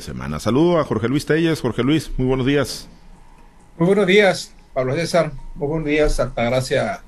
semana. 0.00 0.40
Saludo 0.40 0.80
a 0.80 0.84
Jorge 0.84 1.08
Luis 1.08 1.24
Telles. 1.24 1.60
Jorge 1.60 1.84
Luis, 1.84 2.10
muy 2.16 2.26
buenos 2.26 2.46
días. 2.46 2.88
Muy 3.78 3.86
buenos 3.86 4.08
días, 4.08 4.52
Pablo 4.72 4.92
César. 4.96 5.30
Muy 5.54 5.68
buenos 5.68 5.86
días, 5.86 6.18
Altagracia 6.18 7.00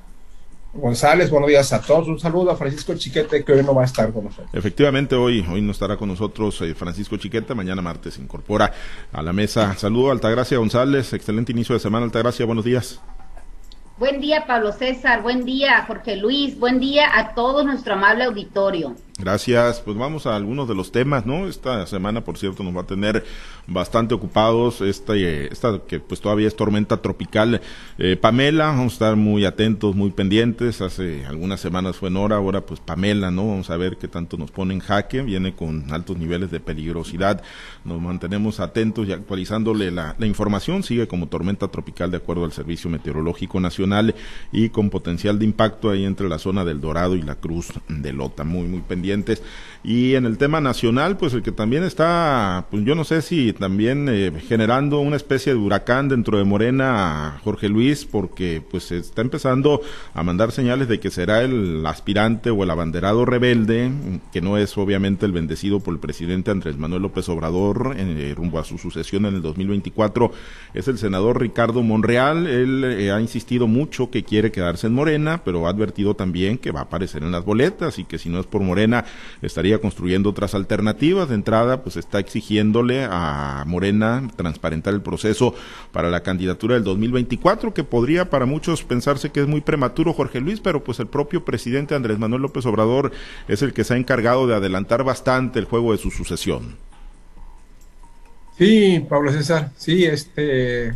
González. 0.72 1.28
Buenos 1.28 1.48
días 1.48 1.72
a 1.72 1.82
todos. 1.82 2.06
Un 2.06 2.20
saludo 2.20 2.52
a 2.52 2.56
Francisco 2.56 2.94
Chiquete, 2.94 3.44
que 3.44 3.52
hoy 3.54 3.64
no 3.64 3.74
va 3.74 3.82
a 3.82 3.86
estar 3.86 4.12
con 4.12 4.26
nosotros. 4.26 4.50
Efectivamente, 4.52 5.16
hoy, 5.16 5.44
hoy 5.50 5.62
no 5.62 5.72
estará 5.72 5.96
con 5.96 6.10
nosotros 6.10 6.60
eh, 6.60 6.76
Francisco 6.76 7.16
Chiquete. 7.16 7.56
Mañana 7.56 7.82
martes 7.82 8.14
se 8.14 8.22
incorpora 8.22 8.72
a 9.12 9.20
la 9.20 9.32
mesa. 9.32 9.74
Saludo 9.76 10.10
a 10.10 10.12
Altagracia 10.12 10.56
González. 10.58 11.12
Excelente 11.12 11.50
inicio 11.50 11.74
de 11.74 11.80
semana, 11.80 12.04
Altagracia. 12.04 12.46
Buenos 12.46 12.64
días. 12.64 13.00
Buen 13.98 14.20
día, 14.20 14.46
Pablo 14.46 14.70
César. 14.70 15.22
Buen 15.22 15.44
día, 15.44 15.84
Jorge 15.88 16.14
Luis. 16.14 16.56
Buen 16.56 16.78
día 16.78 17.18
a 17.18 17.34
todo 17.34 17.64
nuestro 17.64 17.94
amable 17.94 18.22
auditorio. 18.22 18.94
Gracias. 19.18 19.80
Pues 19.80 19.96
vamos 19.96 20.26
a 20.26 20.36
algunos 20.36 20.68
de 20.68 20.74
los 20.74 20.92
temas, 20.92 21.24
¿no? 21.24 21.48
Esta 21.48 21.86
semana, 21.86 22.22
por 22.22 22.36
cierto, 22.36 22.62
nos 22.62 22.76
va 22.76 22.82
a 22.82 22.86
tener 22.86 23.24
bastante 23.66 24.14
ocupados. 24.14 24.82
Esta, 24.82 25.14
eh, 25.16 25.48
esta 25.50 25.80
que 25.88 26.00
pues 26.00 26.20
todavía 26.20 26.46
es 26.46 26.54
tormenta 26.54 26.98
tropical. 26.98 27.62
Eh, 27.96 28.18
Pamela, 28.20 28.66
vamos 28.66 28.92
a 28.92 28.94
estar 28.94 29.16
muy 29.16 29.46
atentos, 29.46 29.96
muy 29.96 30.10
pendientes. 30.10 30.82
Hace 30.82 31.24
algunas 31.24 31.60
semanas 31.60 31.96
fue 31.96 32.10
Nora, 32.10 32.36
ahora 32.36 32.66
pues 32.66 32.80
Pamela, 32.80 33.30
¿no? 33.30 33.48
Vamos 33.48 33.70
a 33.70 33.78
ver 33.78 33.96
qué 33.96 34.06
tanto 34.06 34.36
nos 34.36 34.50
pone 34.50 34.74
en 34.74 34.80
jaque. 34.80 35.22
Viene 35.22 35.54
con 35.54 35.90
altos 35.94 36.18
niveles 36.18 36.50
de 36.50 36.60
peligrosidad. 36.60 37.42
Nos 37.86 38.02
mantenemos 38.02 38.60
atentos 38.60 39.08
y 39.08 39.12
actualizándole 39.12 39.92
la, 39.92 40.14
la 40.18 40.26
información. 40.26 40.82
Sigue 40.82 41.08
como 41.08 41.28
tormenta 41.28 41.68
tropical 41.68 42.10
de 42.10 42.18
acuerdo 42.18 42.44
al 42.44 42.52
Servicio 42.52 42.90
Meteorológico 42.90 43.60
Nacional 43.60 44.14
y 44.52 44.68
con 44.68 44.90
potencial 44.90 45.38
de 45.38 45.46
impacto 45.46 45.88
ahí 45.88 46.04
entre 46.04 46.28
la 46.28 46.38
zona 46.38 46.66
del 46.66 46.82
Dorado 46.82 47.16
y 47.16 47.22
la 47.22 47.36
Cruz 47.36 47.68
de 47.88 48.12
Lota. 48.12 48.44
Muy, 48.44 48.66
muy 48.68 48.80
pendiente 48.80 49.05
y 49.86 50.16
en 50.16 50.26
el 50.26 50.36
tema 50.36 50.60
nacional, 50.60 51.16
pues 51.16 51.32
el 51.32 51.42
que 51.42 51.52
también 51.52 51.84
está, 51.84 52.66
pues 52.72 52.84
yo 52.84 52.96
no 52.96 53.04
sé 53.04 53.22
si 53.22 53.52
también 53.52 54.08
eh, 54.10 54.32
generando 54.48 54.98
una 54.98 55.14
especie 55.14 55.52
de 55.52 55.60
huracán 55.60 56.08
dentro 56.08 56.38
de 56.38 56.44
Morena, 56.44 57.38
Jorge 57.44 57.68
Luis, 57.68 58.04
porque 58.04 58.60
pues 58.68 58.90
está 58.90 59.22
empezando 59.22 59.82
a 60.12 60.24
mandar 60.24 60.50
señales 60.50 60.88
de 60.88 60.98
que 60.98 61.10
será 61.10 61.42
el 61.42 61.86
aspirante 61.86 62.50
o 62.50 62.64
el 62.64 62.70
abanderado 62.70 63.24
rebelde, 63.24 63.92
que 64.32 64.40
no 64.40 64.58
es 64.58 64.76
obviamente 64.76 65.24
el 65.24 65.30
bendecido 65.30 65.78
por 65.78 65.94
el 65.94 66.00
presidente 66.00 66.50
Andrés 66.50 66.76
Manuel 66.76 67.02
López 67.02 67.28
Obrador 67.28 67.94
en, 67.96 68.34
rumbo 68.34 68.58
a 68.58 68.64
su 68.64 68.78
sucesión 68.78 69.24
en 69.26 69.36
el 69.36 69.42
2024, 69.42 70.32
es 70.74 70.88
el 70.88 70.98
senador 70.98 71.40
Ricardo 71.40 71.84
Monreal. 71.84 72.48
Él 72.48 72.82
eh, 72.84 73.12
ha 73.12 73.20
insistido 73.20 73.68
mucho 73.68 74.10
que 74.10 74.24
quiere 74.24 74.50
quedarse 74.50 74.88
en 74.88 74.94
Morena, 74.94 75.42
pero 75.44 75.68
ha 75.68 75.70
advertido 75.70 76.14
también 76.16 76.58
que 76.58 76.72
va 76.72 76.80
a 76.80 76.84
aparecer 76.84 77.22
en 77.22 77.30
las 77.30 77.44
boletas 77.44 78.00
y 78.00 78.04
que 78.04 78.18
si 78.18 78.28
no 78.28 78.40
es 78.40 78.46
por 78.46 78.62
Morena 78.62 78.95
estaría 79.42 79.80
construyendo 79.80 80.30
otras 80.30 80.54
alternativas. 80.54 81.28
De 81.28 81.34
entrada, 81.34 81.82
pues 81.82 81.96
está 81.96 82.18
exigiéndole 82.18 83.04
a 83.04 83.64
Morena 83.66 84.28
transparentar 84.36 84.94
el 84.94 85.02
proceso 85.02 85.54
para 85.92 86.10
la 86.10 86.22
candidatura 86.22 86.74
del 86.74 86.84
2024, 86.84 87.74
que 87.74 87.84
podría 87.84 88.30
para 88.30 88.46
muchos 88.46 88.84
pensarse 88.84 89.30
que 89.30 89.40
es 89.40 89.46
muy 89.46 89.60
prematuro, 89.60 90.12
Jorge 90.12 90.40
Luis, 90.40 90.60
pero 90.60 90.84
pues 90.84 91.00
el 91.00 91.06
propio 91.06 91.44
presidente 91.44 91.94
Andrés 91.94 92.18
Manuel 92.18 92.42
López 92.42 92.66
Obrador 92.66 93.12
es 93.48 93.62
el 93.62 93.72
que 93.72 93.84
se 93.84 93.94
ha 93.94 93.96
encargado 93.96 94.46
de 94.46 94.54
adelantar 94.54 95.04
bastante 95.04 95.58
el 95.58 95.64
juego 95.64 95.92
de 95.92 95.98
su 95.98 96.10
sucesión. 96.10 96.76
Sí, 98.58 99.04
Pablo 99.06 99.32
César, 99.32 99.70
sí, 99.76 100.04
este, 100.04 100.94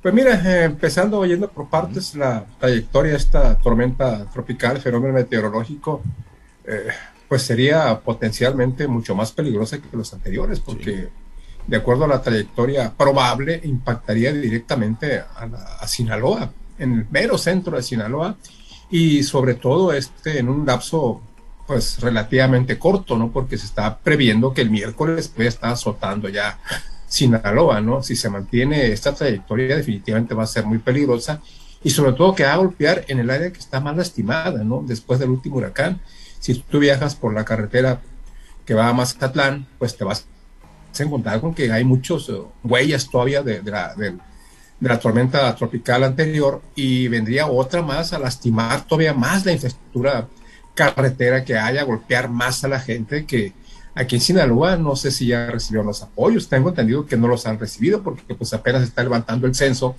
pues 0.00 0.14
mira, 0.14 0.34
eh, 0.34 0.64
empezando 0.64 1.18
oyendo 1.18 1.50
por 1.50 1.68
partes 1.68 2.14
la 2.14 2.46
trayectoria 2.60 3.12
de 3.12 3.18
esta 3.18 3.58
tormenta 3.58 4.26
tropical, 4.30 4.78
fenómeno 4.80 5.12
meteorológico, 5.12 6.02
eh, 6.68 6.88
pues 7.28 7.42
sería 7.42 7.98
potencialmente 8.00 8.86
mucho 8.86 9.14
más 9.14 9.32
peligrosa 9.32 9.78
que 9.78 9.96
los 9.96 10.12
anteriores, 10.12 10.60
porque 10.60 11.08
de 11.66 11.76
acuerdo 11.76 12.04
a 12.04 12.08
la 12.08 12.22
trayectoria 12.22 12.92
probable 12.96 13.60
impactaría 13.64 14.32
directamente 14.32 15.18
a, 15.20 15.86
Sinaloa, 15.86 16.50
en 16.78 16.92
el 16.92 17.06
mero 17.10 17.36
centro 17.36 17.76
de 17.76 17.82
Sinaloa, 17.82 18.36
y 18.90 19.22
sobre 19.22 19.54
todo 19.54 19.92
este 19.92 20.38
en 20.38 20.48
un 20.48 20.64
lapso 20.64 21.20
pues 21.66 22.00
relativamente 22.00 22.78
corto, 22.78 23.18
¿no? 23.18 23.30
Porque 23.30 23.58
se 23.58 23.66
está 23.66 23.98
previendo 23.98 24.54
que 24.54 24.62
el 24.62 24.70
miércoles 24.70 25.28
puede 25.28 25.50
estar 25.50 25.72
azotando 25.72 26.30
ya 26.30 26.58
Sinaloa, 27.06 27.82
¿no? 27.82 28.02
Si 28.02 28.16
se 28.16 28.30
mantiene 28.30 28.86
esta 28.86 29.14
trayectoria 29.14 29.76
definitivamente 29.76 30.34
va 30.34 30.44
a 30.44 30.46
ser 30.46 30.64
muy 30.64 30.78
peligrosa 30.78 31.42
y 31.84 31.90
sobre 31.90 32.12
todo 32.12 32.34
que 32.34 32.44
va 32.44 32.54
a 32.54 32.56
golpear 32.56 33.04
en 33.08 33.18
el 33.18 33.28
área 33.28 33.52
que 33.52 33.58
está 33.58 33.80
más 33.80 33.94
lastimada, 33.94 34.64
¿no? 34.64 34.82
Después 34.86 35.20
del 35.20 35.28
último 35.28 35.56
huracán 35.56 36.00
si 36.38 36.54
tú 36.54 36.78
viajas 36.78 37.14
por 37.14 37.34
la 37.34 37.44
carretera 37.44 38.00
que 38.64 38.74
va 38.74 38.88
a 38.88 38.92
Mazatlán, 38.92 39.66
pues 39.78 39.96
te 39.96 40.04
vas 40.04 40.26
a 40.98 41.02
encontrar 41.02 41.40
con 41.40 41.54
que 41.54 41.70
hay 41.70 41.84
muchos 41.84 42.28
eh, 42.28 42.40
huellas 42.64 43.08
todavía 43.08 43.42
de, 43.42 43.62
la, 43.62 43.94
de, 43.94 44.16
la, 44.80 44.98
tormenta 44.98 45.54
tropical 45.54 46.04
anterior 46.04 46.62
y 46.74 47.08
vendría 47.08 47.46
otra 47.46 47.82
más 47.82 48.12
a 48.12 48.18
lastimar 48.18 48.86
todavía 48.86 49.14
más 49.14 49.44
la 49.44 49.52
infraestructura 49.52 50.28
carretera 50.74 51.44
que 51.44 51.56
haya, 51.56 51.82
golpear 51.82 52.28
más 52.28 52.62
a 52.64 52.68
la 52.68 52.80
gente 52.80 53.26
que 53.26 53.52
aquí 53.94 54.16
en 54.16 54.20
Sinaloa. 54.20 54.76
No 54.76 54.96
sé 54.96 55.10
si 55.10 55.26
ya 55.26 55.46
recibió 55.46 55.82
los 55.82 56.02
apoyos, 56.02 56.48
tengo 56.48 56.68
entendido 56.68 57.06
que 57.06 57.16
no 57.16 57.28
los 57.28 57.46
han 57.46 57.58
recibido 57.58 58.02
porque 58.02 58.34
pues 58.34 58.52
apenas 58.54 58.82
está 58.82 59.02
levantando 59.02 59.46
el 59.46 59.54
censo. 59.54 59.96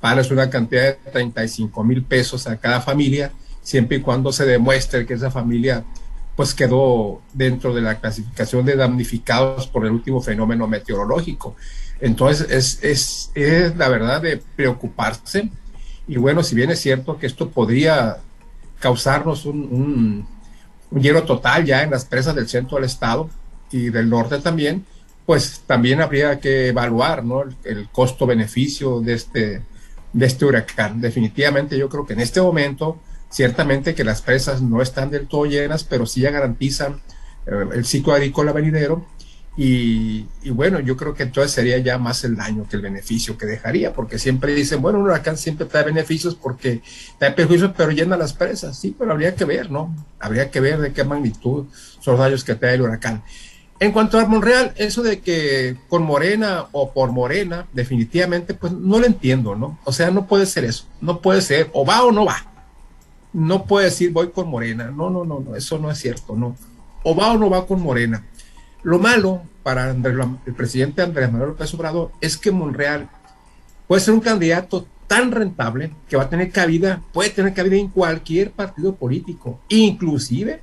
Para 0.00 0.22
una 0.32 0.50
cantidad 0.50 0.82
de 0.82 1.10
35 1.12 1.84
mil 1.84 2.02
pesos 2.02 2.48
a 2.48 2.56
cada 2.56 2.80
familia 2.80 3.30
siempre 3.62 3.98
y 3.98 4.00
cuando 4.00 4.32
se 4.32 4.44
demuestre 4.44 5.06
que 5.06 5.14
esa 5.14 5.30
familia 5.30 5.84
pues 6.36 6.54
quedó 6.54 7.20
dentro 7.32 7.74
de 7.74 7.82
la 7.82 8.00
clasificación 8.00 8.64
de 8.64 8.76
damnificados 8.76 9.66
por 9.66 9.84
el 9.84 9.92
último 9.92 10.20
fenómeno 10.20 10.66
meteorológico. 10.66 11.56
Entonces 12.00 12.48
es, 12.50 12.82
es, 12.82 13.30
es 13.34 13.76
la 13.76 13.88
verdad 13.88 14.22
de 14.22 14.42
preocuparse. 14.56 15.50
Y 16.08 16.16
bueno, 16.16 16.42
si 16.42 16.54
bien 16.54 16.70
es 16.70 16.80
cierto 16.80 17.18
que 17.18 17.26
esto 17.26 17.50
podría 17.50 18.18
causarnos 18.80 19.44
un, 19.44 20.26
hielo 20.90 21.22
total 21.22 21.64
ya 21.64 21.82
en 21.82 21.90
las 21.90 22.04
presas 22.04 22.34
del 22.34 22.48
centro 22.48 22.76
del 22.76 22.86
estado 22.86 23.30
y 23.70 23.90
del 23.90 24.08
norte 24.08 24.38
también, 24.38 24.84
pues 25.24 25.62
también 25.66 26.00
habría 26.00 26.40
que 26.40 26.68
evaluar 26.68 27.24
¿no? 27.24 27.42
el, 27.42 27.54
el 27.64 27.88
costo-beneficio 27.90 29.00
de 29.00 29.14
este, 29.14 29.62
de 30.12 30.26
este 30.26 30.44
huracán. 30.44 31.00
Definitivamente 31.00 31.78
yo 31.78 31.88
creo 31.88 32.06
que 32.06 32.14
en 32.14 32.20
este 32.20 32.40
momento 32.40 32.98
Ciertamente 33.32 33.94
que 33.94 34.04
las 34.04 34.20
presas 34.20 34.60
no 34.60 34.82
están 34.82 35.10
del 35.10 35.26
todo 35.26 35.46
llenas, 35.46 35.84
pero 35.84 36.04
sí 36.04 36.20
ya 36.20 36.30
garantizan 36.30 37.00
eh, 37.46 37.64
el 37.72 37.86
ciclo 37.86 38.12
agrícola 38.12 38.52
venidero. 38.52 39.06
Y, 39.56 40.26
bueno, 40.50 40.80
yo 40.80 40.96
creo 40.98 41.14
que 41.14 41.24
entonces 41.24 41.52
sería 41.52 41.78
ya 41.78 41.98
más 41.98 42.24
el 42.24 42.36
daño 42.36 42.66
que 42.68 42.76
el 42.76 42.82
beneficio 42.82 43.36
que 43.38 43.46
dejaría, 43.46 43.94
porque 43.94 44.18
siempre 44.18 44.54
dicen, 44.54 44.82
bueno, 44.82 44.98
un 44.98 45.06
huracán 45.06 45.38
siempre 45.38 45.66
trae 45.66 45.84
beneficios 45.84 46.34
porque 46.34 46.82
trae 47.18 47.32
perjuicios, 47.32 47.72
pero 47.74 47.90
llena 47.90 48.18
las 48.18 48.34
presas. 48.34 48.78
Sí, 48.78 48.94
pero 48.98 49.12
habría 49.12 49.34
que 49.34 49.46
ver, 49.46 49.70
¿no? 49.70 49.94
Habría 50.20 50.50
que 50.50 50.60
ver 50.60 50.78
de 50.80 50.92
qué 50.92 51.04
magnitud 51.04 51.66
son 52.00 52.12
los 52.12 52.20
daños 52.20 52.44
que 52.44 52.54
trae 52.54 52.74
el 52.74 52.82
huracán. 52.82 53.22
En 53.78 53.92
cuanto 53.92 54.18
a 54.18 54.26
Monreal, 54.26 54.74
eso 54.76 55.02
de 55.02 55.20
que 55.20 55.76
con 55.88 56.02
Morena 56.02 56.66
o 56.72 56.92
por 56.92 57.12
Morena, 57.12 57.66
definitivamente, 57.72 58.52
pues 58.52 58.72
no 58.74 59.00
lo 59.00 59.06
entiendo, 59.06 59.54
¿no? 59.54 59.78
O 59.84 59.92
sea, 59.92 60.10
no 60.10 60.26
puede 60.26 60.44
ser 60.44 60.64
eso, 60.64 60.86
no 61.00 61.20
puede 61.20 61.40
ser, 61.40 61.70
o 61.72 61.84
va 61.84 62.04
o 62.04 62.12
no 62.12 62.26
va 62.26 62.51
no 63.32 63.64
puede 63.66 63.86
decir 63.86 64.12
voy 64.12 64.30
con 64.30 64.48
Morena. 64.48 64.90
No, 64.90 65.10
no, 65.10 65.24
no, 65.24 65.40
no, 65.40 65.56
eso 65.56 65.78
no 65.78 65.90
es 65.90 65.98
cierto, 65.98 66.36
no. 66.36 66.56
O 67.02 67.14
va 67.14 67.32
o 67.32 67.38
no 67.38 67.50
va 67.50 67.66
con 67.66 67.80
Morena. 67.80 68.24
Lo 68.82 68.98
malo 68.98 69.42
para 69.62 69.90
el 69.90 70.54
presidente 70.56 71.02
Andrés 71.02 71.30
Manuel 71.30 71.50
López 71.50 71.72
Obrador 71.74 72.10
es 72.20 72.36
que 72.36 72.50
Monreal 72.50 73.08
puede 73.86 74.02
ser 74.02 74.14
un 74.14 74.20
candidato 74.20 74.86
tan 75.06 75.30
rentable 75.30 75.92
que 76.08 76.16
va 76.16 76.24
a 76.24 76.30
tener 76.30 76.50
cabida, 76.50 77.02
puede 77.12 77.30
tener 77.30 77.52
cabida 77.54 77.76
en 77.76 77.88
cualquier 77.88 78.50
partido 78.50 78.94
político, 78.94 79.60
inclusive, 79.68 80.60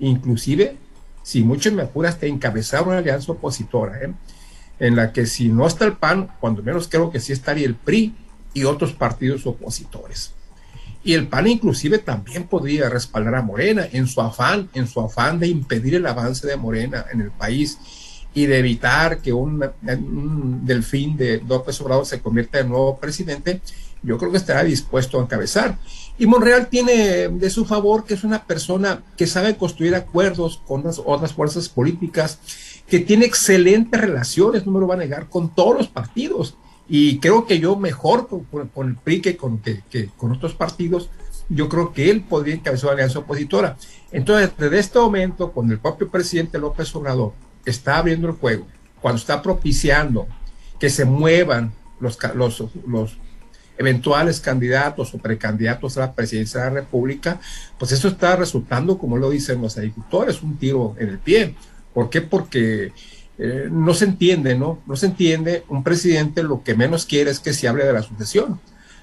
inclusive, 0.00 0.76
si 1.22 1.42
muchos 1.42 1.72
me 1.72 1.82
apuras, 1.82 2.18
te 2.18 2.26
encabezar 2.26 2.86
una 2.86 2.98
alianza 2.98 3.32
opositora, 3.32 4.00
¿eh? 4.02 4.12
en 4.80 4.96
la 4.96 5.12
que 5.12 5.26
si 5.26 5.48
no 5.48 5.66
está 5.66 5.84
el 5.84 5.92
PAN, 5.92 6.28
cuando 6.40 6.62
menos 6.62 6.88
creo 6.88 7.10
que 7.10 7.20
sí 7.20 7.32
estaría 7.32 7.66
el 7.66 7.76
PRI 7.76 8.14
y 8.52 8.64
otros 8.64 8.92
partidos 8.92 9.46
opositores. 9.46 10.34
Y 11.04 11.12
el 11.12 11.28
PAN 11.28 11.46
inclusive 11.46 11.98
también 11.98 12.44
podría 12.44 12.88
respaldar 12.88 13.34
a 13.34 13.42
Morena 13.42 13.86
en 13.92 14.06
su 14.06 14.22
afán, 14.22 14.70
en 14.72 14.88
su 14.88 15.00
afán 15.00 15.38
de 15.38 15.48
impedir 15.48 15.96
el 15.96 16.06
avance 16.06 16.46
de 16.46 16.56
Morena 16.56 17.04
en 17.12 17.20
el 17.20 17.30
país 17.30 17.78
y 18.32 18.46
de 18.46 18.58
evitar 18.58 19.18
que 19.18 19.32
un, 19.32 19.62
delfín 20.64 21.16
de 21.16 21.42
López 21.46 21.78
Obrador 21.82 22.06
se 22.06 22.20
convierta 22.20 22.58
en 22.58 22.70
nuevo 22.70 22.96
presidente, 22.98 23.60
yo 24.02 24.18
creo 24.18 24.30
que 24.30 24.38
estará 24.38 24.64
dispuesto 24.64 25.18
a 25.18 25.22
encabezar. 25.22 25.78
Y 26.18 26.26
Monreal 26.26 26.68
tiene 26.68 27.28
de 27.28 27.50
su 27.50 27.66
favor 27.66 28.04
que 28.04 28.14
es 28.14 28.24
una 28.24 28.44
persona 28.44 29.02
que 29.16 29.26
sabe 29.26 29.56
construir 29.56 29.94
acuerdos 29.94 30.60
con 30.66 30.84
las 30.84 31.00
otras 31.04 31.34
fuerzas 31.34 31.68
políticas, 31.68 32.38
que 32.88 32.98
tiene 32.98 33.26
excelentes 33.26 34.00
relaciones, 34.00 34.66
no 34.66 34.72
me 34.72 34.80
lo 34.80 34.86
va 34.86 34.94
a 34.94 34.98
negar, 34.98 35.28
con 35.28 35.54
todos 35.54 35.76
los 35.76 35.88
partidos 35.88 36.56
y 36.88 37.18
creo 37.18 37.46
que 37.46 37.58
yo 37.58 37.76
mejor 37.76 38.28
con, 38.28 38.88
el 38.88 38.96
PRI 38.96 39.20
que 39.20 39.36
con, 39.36 39.58
que, 39.58 40.10
con 40.16 40.32
otros 40.32 40.54
partidos, 40.54 41.10
yo 41.48 41.68
creo 41.68 41.92
que 41.92 42.10
él 42.10 42.22
podría 42.22 42.54
encabezar 42.54 42.88
una 42.88 42.94
alianza 42.94 43.20
opositora. 43.20 43.76
Entonces, 44.12 44.50
desde 44.56 44.78
este 44.78 44.98
momento, 44.98 45.52
cuando 45.52 45.72
el 45.72 45.80
propio 45.80 46.10
presidente 46.10 46.58
López 46.58 46.94
Obrador 46.94 47.32
está 47.64 47.98
abriendo 47.98 48.28
el 48.28 48.34
juego 48.34 48.66
cuando 49.04 49.18
está 49.18 49.42
propiciando 49.42 50.26
que 50.80 50.88
se 50.88 51.04
muevan 51.04 51.74
los, 52.00 52.18
los, 52.34 52.64
los 52.86 53.18
eventuales 53.76 54.40
candidatos 54.40 55.12
o 55.12 55.18
precandidatos 55.18 55.98
a 55.98 56.00
la 56.00 56.14
presidencia 56.14 56.60
de 56.60 56.66
la 56.68 56.80
República, 56.80 57.38
pues 57.78 57.92
eso 57.92 58.08
está 58.08 58.34
resultando, 58.34 58.96
como 58.96 59.18
lo 59.18 59.28
dicen 59.28 59.60
los 59.60 59.76
agricultores, 59.76 60.40
un 60.40 60.56
tiro 60.56 60.96
en 60.98 61.10
el 61.10 61.18
pie. 61.18 61.54
¿Por 61.92 62.08
qué? 62.08 62.22
Porque 62.22 62.92
eh, 63.38 63.68
no 63.70 63.94
se 63.94 64.04
entiende, 64.04 64.54
¿no? 64.54 64.80
No 64.86 64.96
se 64.96 65.06
entiende, 65.06 65.64
un 65.68 65.82
presidente 65.82 66.42
lo 66.42 66.62
que 66.62 66.74
menos 66.74 67.04
quiere 67.04 67.30
es 67.30 67.40
que 67.40 67.52
se 67.52 67.66
hable 67.68 67.84
de 67.84 67.92
la 67.92 68.02
sucesión. 68.02 68.60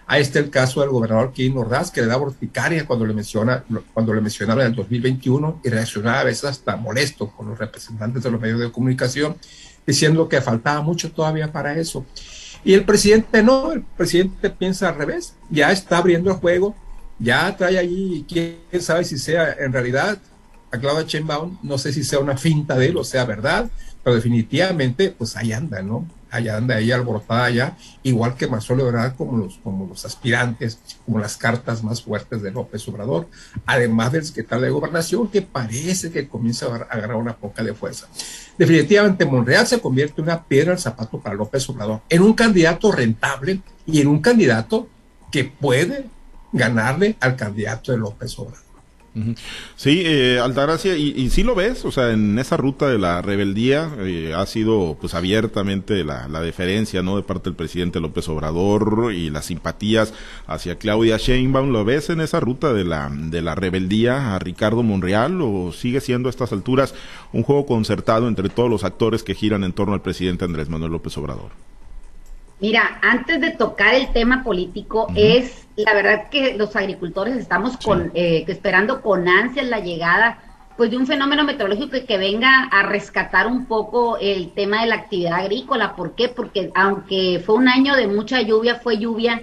Ahí 0.08 0.22
está 0.22 0.40
el 0.40 0.50
caso 0.50 0.82
del 0.82 0.90
gobernador 0.90 1.32
Quirino 1.32 1.62
Ordaz, 1.62 1.92
que 1.92 2.02
le 2.02 2.08
da 2.08 2.18
vorticaria 2.18 2.86
cuando 2.86 3.06
le 3.06 3.14
menciona, 3.14 3.64
cuando 3.94 4.14
le 4.14 4.22
mencionaba 4.22 4.62
en 4.62 4.72
el 4.72 4.76
2021 4.76 5.62
y 5.64 5.70
reaccionaba 5.70 6.20
a 6.20 6.24
veces 6.26 6.46
hasta 6.46 6.76
molesto 6.76 7.30
con 7.30 7.48
los 7.48 7.58
representantes 7.58 8.24
de 8.24 8.32
los 8.32 8.42
medios 8.42 8.60
de 8.60 8.72
comunicación, 8.72 9.38
diciendo 9.86 10.28
que 10.28 10.42
faltaba 10.42 10.82
mucho 10.82 11.12
todavía 11.12 11.52
para 11.52 11.78
eso. 11.78 12.06
Y 12.64 12.74
el 12.74 12.84
presidente 12.84 13.42
no, 13.42 13.72
el 13.72 13.84
presidente 13.84 14.50
piensa 14.50 14.90
al 14.90 14.96
revés, 14.96 15.36
ya 15.50 15.72
está 15.72 15.98
abriendo 15.98 16.30
el 16.32 16.38
juego, 16.38 16.76
ya 17.18 17.56
trae 17.56 17.78
allí, 17.78 18.26
quién 18.28 18.60
sabe 18.82 19.04
si 19.04 19.18
sea 19.18 19.54
en 19.60 19.72
realidad 19.72 20.20
a 20.72 20.78
Claudia 20.78 21.06
Sheinbaum, 21.08 21.58
no 21.64 21.78
sé 21.78 21.92
si 21.92 22.04
sea 22.04 22.20
una 22.20 22.38
finta 22.38 22.78
de 22.78 22.88
él 22.88 22.98
o 22.98 23.04
sea 23.04 23.26
verdad, 23.26 23.70
pero 24.04 24.16
definitivamente, 24.16 25.10
pues 25.10 25.36
ahí 25.38 25.54
anda, 25.54 25.82
¿no? 25.82 26.08
Allá 26.30 26.56
anda 26.56 26.80
ella 26.80 26.96
alborotada 26.96 27.50
ya, 27.50 27.78
igual 28.04 28.36
que 28.36 28.48
Marcelo 28.48 28.88
Ebrard 28.88 29.16
como 29.16 29.38
los, 29.38 29.58
como 29.58 29.86
los 29.86 30.06
aspirantes, 30.06 30.80
como 31.06 31.20
las 31.20 31.36
cartas 31.36 31.84
más 31.84 32.02
fuertes 32.02 32.42
de 32.42 32.52
López 32.52 32.88
Obrador, 32.88 33.28
además 33.66 34.14
del 34.14 34.24
secretario 34.24 34.64
de 34.64 34.72
Gobernación, 34.72 35.28
que 35.28 35.42
parece 35.42 36.10
que 36.10 36.30
comienza 36.30 36.68
a 36.68 36.76
agarrar 36.76 37.18
una 37.18 37.36
poca 37.36 37.64
de 37.64 37.74
fuerza. 37.74 38.08
Definitivamente 38.58 39.26
Monreal 39.26 39.68
se 39.68 39.82
convierte 39.82 40.22
en 40.22 40.30
una 40.30 40.44
piedra 40.46 40.72
al 40.72 40.80
zapato 40.80 41.20
para 41.20 41.36
López 41.36 41.70
Obrador, 41.70 42.02
en 42.08 42.22
un 42.22 42.34
candidato 42.34 42.94
rentable 42.94 43.60
y 43.86 44.00
en 44.00 44.08
un 44.08 44.22
candidato 44.22 44.88
que 45.32 45.44
puede 45.44 46.06
ganarle 46.54 47.18
al 47.20 47.36
candidato 47.36 47.92
de 47.92 47.98
López 47.98 48.40
Obrador. 48.40 48.71
Sí, 49.76 50.04
eh, 50.06 50.40
Altagracia, 50.40 50.96
y, 50.96 51.10
y 51.10 51.30
sí 51.32 51.44
lo 51.44 51.54
ves, 51.54 51.84
o 51.84 51.92
sea, 51.92 52.12
en 52.12 52.40
esa 52.40 52.56
ruta 52.56 52.88
de 52.88 52.98
la 52.98 53.22
rebeldía 53.22 53.92
eh, 54.00 54.34
ha 54.34 54.46
sido 54.46 54.98
pues 55.02 55.14
abiertamente 55.16 56.06
la, 56.06 56.30
la, 56.30 56.40
deferencia, 56.40 57.02
¿no? 57.02 57.18
De 57.18 57.24
parte 57.24 57.50
del 57.50 57.58
presidente 57.58 58.00
López 58.00 58.30
Obrador 58.30 59.12
y 59.14 59.30
las 59.30 59.46
simpatías 59.46 60.14
hacia 60.48 60.78
Claudia 60.78 61.18
Sheinbaum, 61.18 61.72
¿lo 61.72 61.84
ves 61.84 62.10
en 62.10 62.22
esa 62.22 62.40
ruta 62.40 62.74
de 62.74 62.86
la, 62.86 63.12
de 63.12 63.42
la 63.42 63.54
rebeldía 63.54 64.34
a 64.34 64.40
Ricardo 64.40 64.82
Monreal 64.82 65.42
o 65.42 65.74
sigue 65.74 66.00
siendo 66.00 66.30
a 66.30 66.32
estas 66.32 66.54
alturas 66.54 66.94
un 67.34 67.44
juego 67.44 67.66
concertado 67.66 68.30
entre 68.30 68.48
todos 68.48 68.70
los 68.70 68.86
actores 68.86 69.24
que 69.24 69.36
giran 69.36 69.66
en 69.66 69.74
torno 69.74 69.94
al 69.94 70.02
presidente 70.02 70.46
Andrés 70.46 70.70
Manuel 70.70 70.94
López 70.94 71.18
Obrador? 71.18 71.71
Mira, 72.62 73.00
antes 73.02 73.42
de 73.42 73.50
tocar 73.50 73.96
el 73.96 74.14
tema 74.14 74.44
político, 74.44 75.08
es 75.16 75.68
la 75.76 75.96
verdad 75.96 76.30
que 76.30 76.54
los 76.54 76.76
agricultores 76.76 77.36
estamos 77.36 77.76
con, 77.78 78.12
eh, 78.14 78.46
esperando 78.48 79.02
con 79.02 79.28
ansias 79.28 79.66
la 79.66 79.80
llegada 79.80 80.38
pues 80.78 80.92
de 80.92 80.98
un 80.98 81.08
fenómeno 81.08 81.44
meteorológico 81.44 81.98
que, 82.08 82.18
venga 82.18 82.66
a 82.66 82.84
rescatar 82.84 83.48
un 83.48 83.66
poco 83.66 84.18
el 84.20 84.52
tema 84.52 84.82
de 84.82 84.88
la 84.88 84.96
actividad 84.96 85.40
agrícola. 85.40 85.96
¿Por 85.96 86.14
qué? 86.14 86.30
Porque 86.30 86.72
aunque 86.76 87.42
fue 87.44 87.56
un 87.56 87.68
año 87.68 87.96
de 87.96 88.08
mucha 88.08 88.42
lluvia, 88.42 88.76
fue 88.76 89.00
lluvia 89.00 89.42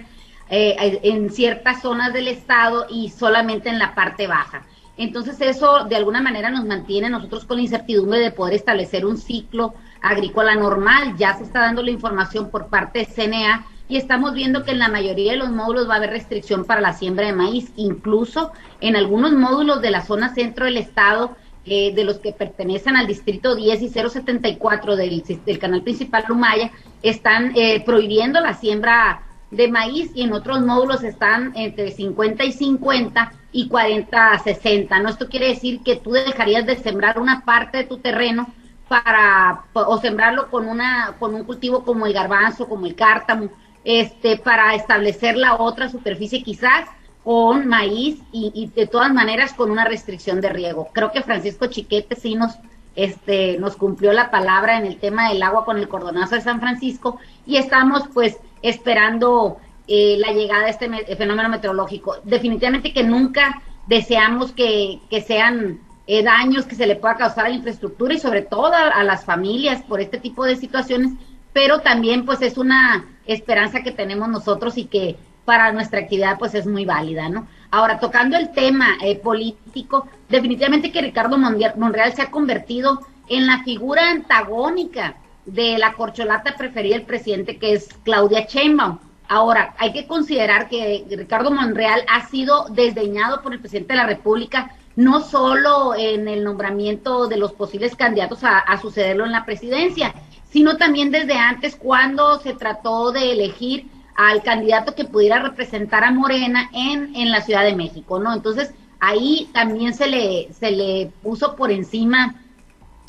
eh, 0.49 0.99
en 1.03 1.29
ciertas 1.29 1.81
zonas 1.81 2.13
del 2.13 2.29
estado 2.29 2.87
y 2.89 3.09
solamente 3.09 3.67
en 3.67 3.79
la 3.79 3.95
parte 3.95 4.27
baja. 4.27 4.63
Entonces 4.95 5.41
eso 5.41 5.83
de 5.85 5.97
alguna 5.97 6.21
manera 6.21 6.49
nos 6.49 6.65
mantiene 6.65 7.09
nosotros 7.09 7.43
con 7.43 7.57
la 7.57 7.63
incertidumbre 7.63 8.19
de 8.19 8.31
poder 8.31 8.53
establecer 8.55 9.05
un 9.05 9.17
ciclo 9.17 9.73
agrícola 10.01 10.55
normal. 10.55 11.15
Ya 11.17 11.35
se 11.35 11.43
está 11.43 11.61
dando 11.61 11.81
la 11.83 11.91
información 11.91 12.49
por 12.49 12.67
parte 12.67 12.99
de 12.99 13.05
CNA 13.05 13.65
y 13.87 13.97
estamos 13.97 14.33
viendo 14.33 14.63
que 14.63 14.71
en 14.71 14.79
la 14.79 14.87
mayoría 14.87 15.31
de 15.31 15.39
los 15.39 15.49
módulos 15.49 15.89
va 15.89 15.95
a 15.95 15.97
haber 15.97 16.11
restricción 16.11 16.63
para 16.63 16.79
la 16.79 16.93
siembra 16.93 17.25
de 17.25 17.33
maíz, 17.33 17.71
incluso 17.75 18.51
en 18.81 18.95
algunos 18.95 19.33
módulos 19.33 19.81
de 19.81 19.89
la 19.89 20.05
zona 20.05 20.33
centro 20.33 20.65
del 20.65 20.77
estado, 20.77 21.35
eh, 21.65 21.93
de 21.93 22.03
los 22.03 22.19
que 22.19 22.31
pertenecen 22.31 22.95
al 22.95 23.07
distrito 23.07 23.55
10 23.55 23.81
y 23.81 23.89
074 23.89 24.95
del, 24.95 25.23
del 25.45 25.59
canal 25.59 25.81
principal 25.81 26.23
Lumaya, 26.27 26.71
están 27.01 27.51
eh, 27.55 27.83
prohibiendo 27.83 28.39
la 28.39 28.53
siembra 28.53 29.23
de 29.51 29.67
maíz 29.67 30.11
y 30.13 30.21
en 30.21 30.33
otros 30.33 30.61
módulos 30.61 31.03
están 31.03 31.53
entre 31.55 31.91
50 31.91 32.43
y 32.45 32.51
50 32.51 33.33
y 33.51 33.67
40 33.67 34.31
a 34.31 34.39
60. 34.39 34.99
¿no? 34.99 35.09
Esto 35.09 35.27
quiere 35.27 35.47
decir 35.47 35.81
que 35.81 35.95
tú 35.95 36.11
dejarías 36.11 36.65
de 36.67 36.75
sembrar 36.75 37.19
una 37.19 37.43
parte 37.43 37.79
de 37.79 37.83
tu 37.85 37.97
terreno 37.97 38.47
para 38.89 39.63
o 39.73 39.97
sembrarlo 39.99 40.49
con 40.49 40.67
una 40.67 41.15
con 41.19 41.33
un 41.35 41.45
cultivo 41.45 41.85
como 41.85 42.05
el 42.05 42.13
garbanzo, 42.13 42.67
como 42.67 42.85
el 42.85 42.95
cártamo, 42.95 43.49
este 43.85 44.37
para 44.37 44.75
establecer 44.75 45.37
la 45.37 45.55
otra 45.55 45.87
superficie 45.87 46.43
quizás 46.43 46.89
con 47.23 47.67
maíz 47.67 48.19
y, 48.31 48.71
de 48.75 48.87
todas 48.87 49.13
maneras 49.13 49.53
con 49.53 49.71
una 49.71 49.85
restricción 49.85 50.41
de 50.41 50.49
riego. 50.49 50.89
Creo 50.93 51.11
que 51.11 51.21
Francisco 51.21 51.67
Chiquete 51.67 52.15
sí 52.15 52.35
nos 52.35 52.55
este 52.95 53.57
nos 53.59 53.77
cumplió 53.77 54.11
la 54.11 54.31
palabra 54.31 54.77
en 54.77 54.85
el 54.85 54.97
tema 54.97 55.29
del 55.29 55.43
agua 55.43 55.63
con 55.63 55.77
el 55.77 55.87
cordonazo 55.87 56.35
de 56.35 56.41
San 56.41 56.59
Francisco 56.59 57.19
y 57.45 57.57
estamos 57.57 58.03
pues 58.13 58.37
esperando 58.61 59.59
eh, 59.87 60.17
la 60.17 60.33
llegada 60.33 60.65
de 60.65 60.71
este 60.71 61.15
fenómeno 61.15 61.49
meteorológico. 61.49 62.17
Definitivamente 62.23 62.93
que 62.93 63.03
nunca 63.03 63.61
deseamos 63.89 64.51
que, 64.51 64.99
sean 65.25 65.79
eh, 66.11 66.23
daños 66.23 66.65
que 66.65 66.73
se 66.73 66.87
le 66.87 66.95
pueda 66.95 67.17
causar 67.17 67.45
a 67.45 67.49
la 67.49 67.55
infraestructura 67.55 68.15
y 68.15 68.19
sobre 68.19 68.41
todo 68.41 68.73
a, 68.73 69.03
las 69.03 69.25
familias 69.25 69.83
por 69.83 70.01
este 70.01 70.17
tipo 70.17 70.43
de 70.43 70.55
situaciones, 70.55 71.11
pero 71.53 71.81
también 71.81 72.25
pues 72.25 72.41
es 72.41 72.57
una 72.57 73.05
esperanza 73.27 73.83
que 73.83 73.91
tenemos 73.91 74.27
nosotros 74.27 74.79
y 74.79 74.85
que 74.85 75.17
para 75.45 75.71
nuestra 75.71 75.99
actividad 75.99 76.39
pues 76.39 76.55
es 76.55 76.65
muy 76.65 76.83
válida, 76.83 77.29
¿no? 77.29 77.47
Ahora, 77.69 77.99
tocando 77.99 78.37
el 78.37 78.51
tema 78.53 78.97
eh, 79.03 79.17
político, 79.17 80.07
definitivamente 80.29 80.91
que 80.91 81.03
Ricardo 81.03 81.37
Monreal 81.37 82.13
se 82.13 82.23
ha 82.23 82.31
convertido 82.31 83.01
en 83.27 83.45
la 83.45 83.61
figura 83.63 84.09
antagónica 84.09 85.17
de 85.45 85.77
la 85.77 85.93
corcholata 85.93 86.55
preferida 86.55 86.95
del 86.95 87.05
presidente, 87.05 87.57
que 87.57 87.73
es 87.73 87.87
Claudia 88.03 88.47
Sheinbaum. 88.47 88.97
Ahora, 89.27 89.75
hay 89.77 89.93
que 89.93 90.07
considerar 90.07 90.69
que 90.69 91.05
Ricardo 91.07 91.51
Monreal 91.51 92.03
ha 92.07 92.25
sido 92.29 92.65
desdeñado 92.69 93.43
por 93.43 93.53
el 93.53 93.59
presidente 93.59 93.93
de 93.93 93.97
la 93.97 94.07
República, 94.07 94.71
no 94.99 95.21
solo 95.21 95.95
en 95.95 96.27
el 96.27 96.43
nombramiento 96.43 97.27
de 97.27 97.37
los 97.37 97.53
posibles 97.53 97.95
candidatos 97.95 98.39
a, 98.43 98.77
sucederlo 98.81 99.25
en 99.25 99.31
la 99.31 99.45
presidencia, 99.45 100.13
sino 100.49 100.75
también 100.75 101.09
desde 101.09 101.35
antes 101.37 101.77
cuando 101.77 102.37
se 102.41 102.53
trató 102.53 103.13
de 103.13 103.31
elegir 103.31 103.87
al 104.17 104.43
candidato 104.43 104.95
que 104.95 105.05
pudiera 105.05 105.39
representar 105.39 106.03
a 106.03 106.11
Morena 106.11 106.69
en, 106.73 107.15
en 107.15 107.31
la 107.31 107.39
Ciudad 107.39 107.63
de 107.63 107.77
México, 107.77 108.19
¿no? 108.19 108.33
Entonces, 108.33 108.73
ahí 108.99 109.49
también 109.53 109.93
se 109.93 110.07
le, 110.07 110.51
se 110.51 110.69
le 110.71 111.09
puso 111.23 111.55
por 111.55 111.71
encima 111.71 112.35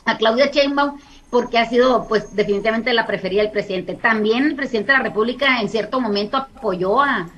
a 0.05 0.17
Claudia 0.17 0.47
Sheinbaum 0.47 0.97
porque 1.29 1.59
ha 1.59 1.69
sido 1.69 2.07
pues 2.07 2.37
definitivamente 2.37 2.95
la 2.95 3.09
preferida 3.09 3.43
del 3.43 3.51
presidente. 3.51 3.95
También 3.95 4.45
el 4.45 4.55
presidente 4.55 4.93
de 4.93 4.99
la 4.99 5.05
República 5.05 5.61
en 5.61 5.69
cierto 5.69 6.01
momento 6.01 6.37
apoyó 6.37 7.03
a, 7.03 7.29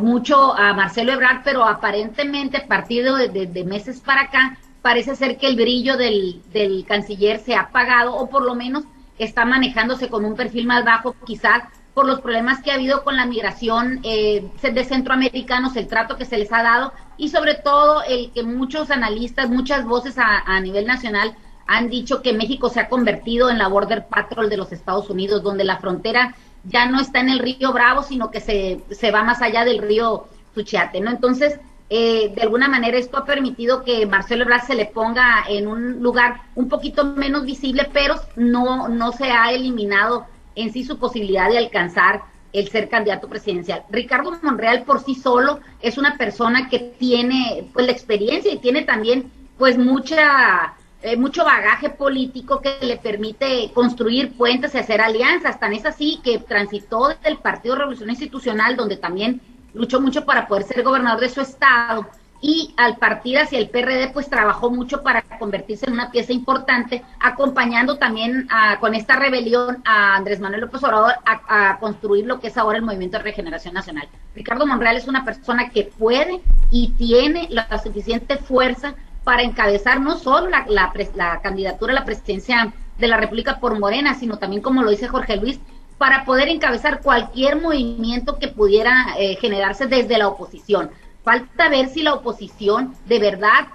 mucho 0.00 0.54
a 0.56 0.72
Marcelo 0.74 1.12
Ebrard, 1.12 1.42
pero 1.44 1.64
aparentemente 1.64 2.58
a 2.58 2.66
partir 2.66 3.04
de, 3.04 3.64
meses 3.64 4.00
para 4.00 4.22
acá 4.22 4.58
parece 4.80 5.14
ser 5.14 5.36
que 5.38 5.46
el 5.46 5.56
brillo 5.56 5.96
del, 5.96 6.42
del 6.52 6.84
canciller 6.86 7.38
se 7.38 7.54
ha 7.54 7.62
apagado 7.62 8.14
o 8.14 8.28
por 8.28 8.42
lo 8.42 8.54
menos 8.54 8.84
está 9.18 9.44
manejándose 9.44 10.08
con 10.08 10.24
un 10.24 10.34
perfil 10.34 10.66
más 10.66 10.84
bajo, 10.84 11.14
quizás 11.24 11.62
por 11.94 12.06
los 12.06 12.20
problemas 12.20 12.62
que 12.62 12.70
ha 12.70 12.74
habido 12.74 13.04
con 13.04 13.16
la 13.16 13.26
migración 13.26 14.00
eh, 14.02 14.48
de 14.62 14.84
centroamericanos, 14.84 15.76
el 15.76 15.86
trato 15.86 16.16
que 16.16 16.24
se 16.24 16.38
les 16.38 16.52
ha 16.52 16.62
dado 16.62 16.92
y 17.18 17.28
sobre 17.28 17.54
todo 17.54 18.02
el 18.02 18.32
que 18.32 18.42
muchos 18.42 18.90
analistas, 18.90 19.50
muchas 19.50 19.84
voces 19.84 20.16
a 20.18 20.58
nivel 20.60 20.86
nacional 20.86 21.36
han 21.66 21.88
dicho 21.88 22.22
que 22.22 22.32
México 22.32 22.68
se 22.68 22.80
ha 22.80 22.88
convertido 22.88 23.50
en 23.50 23.58
la 23.58 23.68
border 23.68 24.06
patrol 24.06 24.50
de 24.50 24.56
los 24.56 24.72
Estados 24.72 25.08
Unidos, 25.10 25.42
donde 25.42 25.64
la 25.64 25.78
frontera 25.78 26.34
ya 26.64 26.86
no 26.86 27.00
está 27.00 27.20
en 27.20 27.30
el 27.30 27.38
río 27.38 27.72
Bravo, 27.72 28.02
sino 28.02 28.30
que 28.30 28.40
se, 28.40 28.80
se 28.90 29.10
va 29.10 29.24
más 29.24 29.42
allá 29.42 29.64
del 29.64 29.78
río 29.78 30.26
Suchiate, 30.54 31.00
¿no? 31.00 31.10
Entonces, 31.10 31.58
eh, 31.90 32.32
de 32.34 32.42
alguna 32.42 32.68
manera 32.68 32.96
esto 32.96 33.18
ha 33.18 33.24
permitido 33.24 33.84
que 33.84 34.06
Marcelo 34.06 34.44
Ebrard 34.44 34.66
se 34.66 34.74
le 34.74 34.86
ponga 34.86 35.44
en 35.48 35.66
un 35.66 36.02
lugar 36.02 36.42
un 36.54 36.68
poquito 36.68 37.04
menos 37.04 37.44
visible, 37.44 37.88
pero 37.92 38.14
no, 38.36 38.88
no 38.88 39.12
se 39.12 39.30
ha 39.30 39.52
eliminado 39.52 40.26
en 40.54 40.72
sí 40.72 40.84
su 40.84 40.98
posibilidad 40.98 41.50
de 41.50 41.58
alcanzar 41.58 42.22
el 42.52 42.68
ser 42.68 42.88
candidato 42.88 43.28
presidencial. 43.28 43.84
Ricardo 43.90 44.32
Monreal 44.42 44.84
por 44.84 45.02
sí 45.02 45.14
solo 45.14 45.60
es 45.80 45.98
una 45.98 46.16
persona 46.16 46.68
que 46.68 46.78
tiene 46.78 47.68
pues 47.72 47.86
la 47.86 47.92
experiencia 47.92 48.52
y 48.52 48.58
tiene 48.58 48.82
también 48.82 49.30
pues 49.58 49.78
mucha 49.78 50.74
eh, 51.02 51.16
mucho 51.16 51.44
bagaje 51.44 51.90
político 51.90 52.60
que 52.60 52.78
le 52.82 52.96
permite 52.96 53.70
construir 53.74 54.32
puentes 54.32 54.74
y 54.74 54.78
hacer 54.78 55.00
alianzas. 55.00 55.58
Tan 55.58 55.72
es 55.72 55.84
así 55.84 56.20
que 56.22 56.38
transitó 56.38 57.08
del 57.22 57.38
Partido 57.38 57.74
Revolución 57.74 58.10
Institucional, 58.10 58.76
donde 58.76 58.96
también 58.96 59.40
luchó 59.74 60.00
mucho 60.00 60.24
para 60.24 60.46
poder 60.46 60.64
ser 60.64 60.82
gobernador 60.82 61.20
de 61.20 61.28
su 61.28 61.40
estado, 61.40 62.06
y 62.42 62.74
al 62.76 62.96
partir 62.96 63.38
hacia 63.38 63.58
el 63.58 63.70
PRD 63.70 64.10
pues 64.12 64.28
trabajó 64.28 64.68
mucho 64.68 65.02
para 65.02 65.22
convertirse 65.38 65.86
en 65.86 65.92
una 65.92 66.10
pieza 66.10 66.32
importante, 66.32 67.02
acompañando 67.20 67.98
también 67.98 68.48
con 68.80 68.94
esta 68.94 69.16
rebelión 69.16 69.80
a 69.84 70.16
Andrés 70.16 70.40
Manuel 70.40 70.62
López 70.62 70.82
Obrador 70.82 71.14
a, 71.24 71.70
a, 71.70 71.78
construir 71.78 72.26
lo 72.26 72.40
que 72.40 72.48
es 72.48 72.58
ahora 72.58 72.78
el 72.78 72.84
Movimiento 72.84 73.16
de 73.16 73.22
Regeneración 73.22 73.74
Nacional. 73.74 74.08
Ricardo 74.34 74.66
Monreal 74.66 74.96
es 74.96 75.06
una 75.06 75.24
persona 75.24 75.70
que 75.70 75.84
puede 75.84 76.40
y 76.70 76.90
tiene 76.98 77.46
la 77.48 77.78
suficiente 77.80 78.36
fuerza 78.36 78.96
para 79.24 79.42
encabezar 79.42 80.00
no 80.00 80.16
solo 80.16 80.48
la, 80.48 80.66
la, 81.14 81.40
candidatura 81.40 81.92
a 81.92 81.96
la 81.96 82.04
presidencia 82.04 82.72
de 82.98 83.08
la 83.08 83.16
República 83.16 83.60
por 83.60 83.78
Morena, 83.78 84.14
sino 84.14 84.38
también, 84.38 84.62
como 84.62 84.82
lo 84.82 84.90
dice 84.90 85.08
Jorge 85.08 85.36
Luis, 85.36 85.60
para 85.98 86.24
poder 86.24 86.48
encabezar 86.48 87.00
cualquier 87.00 87.60
movimiento 87.60 88.38
que 88.38 88.48
pudiera 88.48 89.14
eh, 89.18 89.36
generarse 89.36 89.86
desde 89.86 90.18
la 90.18 90.28
oposición. 90.28 90.90
Falta 91.22 91.68
ver 91.68 91.88
si 91.88 92.02
la 92.02 92.14
oposición 92.14 92.94
de 93.06 93.20
verdad 93.20 93.68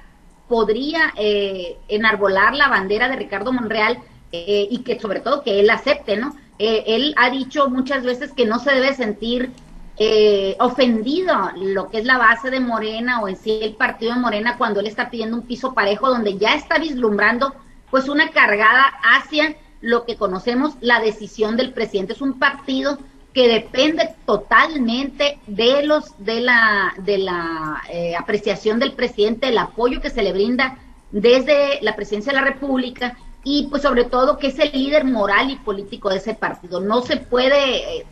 podría 0.49 1.13
eh, 1.15 1.77
enarbolar 1.87 2.53
la 2.53 2.67
bandera 2.67 3.07
de 3.07 3.15
Ricardo 3.15 3.53
Monreal 3.53 3.99
eh, 4.31 4.67
y 4.69 4.79
que 4.79 4.99
sobre 4.99 5.21
todo 5.21 5.43
que 5.43 5.59
él 5.59 5.69
acepte, 5.69 6.17
¿no? 6.17 6.35
él 6.59 7.13
ha 7.17 7.29
dicho 7.29 7.69
muchas 7.69 8.03
veces 8.03 8.33
que 8.33 8.47
no 8.47 8.57
se 8.57 8.73
debe 8.73 8.95
sentir 8.95 9.51
eh, 9.99 10.55
ofendido 10.59 11.51
lo 11.55 11.89
que 11.89 11.99
es 11.99 12.05
la 12.05 12.17
base 12.17 12.51
de 12.51 12.59
Morena 12.59 13.21
o 13.21 13.27
en 13.27 13.35
sí 13.35 13.59
el 13.63 13.75
partido 13.75 14.13
de 14.13 14.19
Morena 14.19 14.57
cuando 14.57 14.79
él 14.79 14.87
está 14.87 15.09
pidiendo 15.09 15.35
un 15.35 15.43
piso 15.43 15.73
parejo 15.73 16.09
donde 16.09 16.37
ya 16.37 16.53
está 16.53 16.77
vislumbrando 16.77 17.55
pues 17.89 18.07
una 18.07 18.29
cargada 18.29 18.93
hacia 19.03 19.55
lo 19.81 20.05
que 20.05 20.15
conocemos 20.15 20.75
la 20.81 20.99
decisión 20.99 21.57
del 21.57 21.73
presidente. 21.73 22.13
Es 22.13 22.21
un 22.21 22.37
partido 22.37 22.99
que 23.33 23.47
depende 23.47 24.15
totalmente 24.25 25.39
de 25.47 25.83
los 25.83 26.13
de 26.17 26.41
la 26.41 26.93
de 26.97 27.17
la 27.19 27.81
eh, 27.89 28.15
apreciación 28.15 28.79
del 28.79 28.93
presidente, 28.93 29.49
el 29.49 29.57
apoyo 29.57 30.01
que 30.01 30.09
se 30.09 30.21
le 30.21 30.33
brinda 30.33 30.77
desde 31.11 31.79
la 31.81 31.95
presidencia 31.95 32.33
de 32.33 32.39
la 32.39 32.45
República 32.45 33.17
y 33.43 33.67
pues 33.67 33.81
sobre 33.81 34.03
todo 34.03 34.37
que 34.37 34.47
es 34.47 34.59
el 34.59 34.71
líder 34.73 35.05
moral 35.05 35.49
y 35.49 35.55
político 35.55 36.09
de 36.09 36.17
ese 36.17 36.33
partido. 36.33 36.79
No 36.79 37.01
se 37.01 37.17
puede 37.17 37.99
eh, 37.99 38.05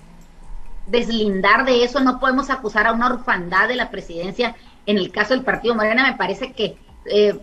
deslindar 0.87 1.65
de 1.65 1.83
eso, 1.83 1.99
no 1.99 2.19
podemos 2.19 2.49
acusar 2.49 2.87
a 2.87 2.93
una 2.93 3.07
orfandad 3.07 3.67
de 3.67 3.75
la 3.75 3.89
presidencia. 3.89 4.55
En 4.85 4.97
el 4.97 5.11
caso 5.11 5.33
del 5.33 5.43
Partido 5.43 5.75
Morena, 5.75 6.09
me 6.09 6.17
parece 6.17 6.53
que 6.53 6.77
eh, 7.05 7.37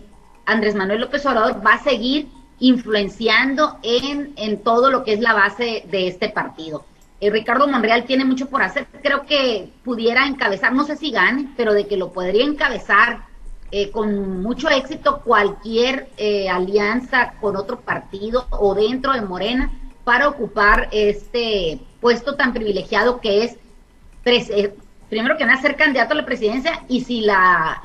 Andrés 0.45 0.75
Manuel 0.75 1.01
López 1.01 1.25
Obrador 1.25 1.65
va 1.65 1.73
a 1.73 1.83
seguir 1.83 2.27
influenciando 2.59 3.77
en, 3.83 4.33
en 4.37 4.63
todo 4.63 4.89
lo 4.89 5.03
que 5.03 5.13
es 5.13 5.19
la 5.19 5.33
base 5.33 5.85
de 5.89 6.07
este 6.07 6.29
partido. 6.29 6.85
Eh, 7.19 7.29
Ricardo 7.29 7.67
Monreal 7.67 8.05
tiene 8.05 8.25
mucho 8.25 8.49
por 8.49 8.61
hacer, 8.61 8.87
creo 9.01 9.25
que 9.25 9.71
pudiera 9.83 10.25
encabezar, 10.27 10.73
no 10.73 10.85
sé 10.85 10.95
si 10.95 11.11
gane, 11.11 11.49
pero 11.57 11.73
de 11.73 11.87
que 11.87 11.97
lo 11.97 12.11
podría 12.11 12.45
encabezar 12.45 13.25
eh, 13.71 13.89
con 13.91 14.41
mucho 14.41 14.69
éxito 14.69 15.21
cualquier 15.21 16.09
alianza 16.51 17.33
con 17.41 17.55
otro 17.55 17.79
partido 17.79 18.45
o 18.51 18.75
dentro 18.75 19.13
de 19.13 19.21
Morena 19.21 19.71
para 20.03 20.27
ocupar 20.27 20.89
este 20.91 21.79
puesto 22.03 22.35
tan 22.35 22.53
privilegiado 22.53 23.21
que 23.21 23.45
es, 23.45 23.57
eh, 24.25 24.75
primero 25.09 25.37
que 25.37 25.45
nada, 25.45 25.61
ser 25.61 25.77
candidato 25.77 26.13
a 26.13 26.17
la 26.17 26.25
presidencia 26.25 26.83
y 26.89 27.01
si 27.05 27.21
la, 27.21 27.81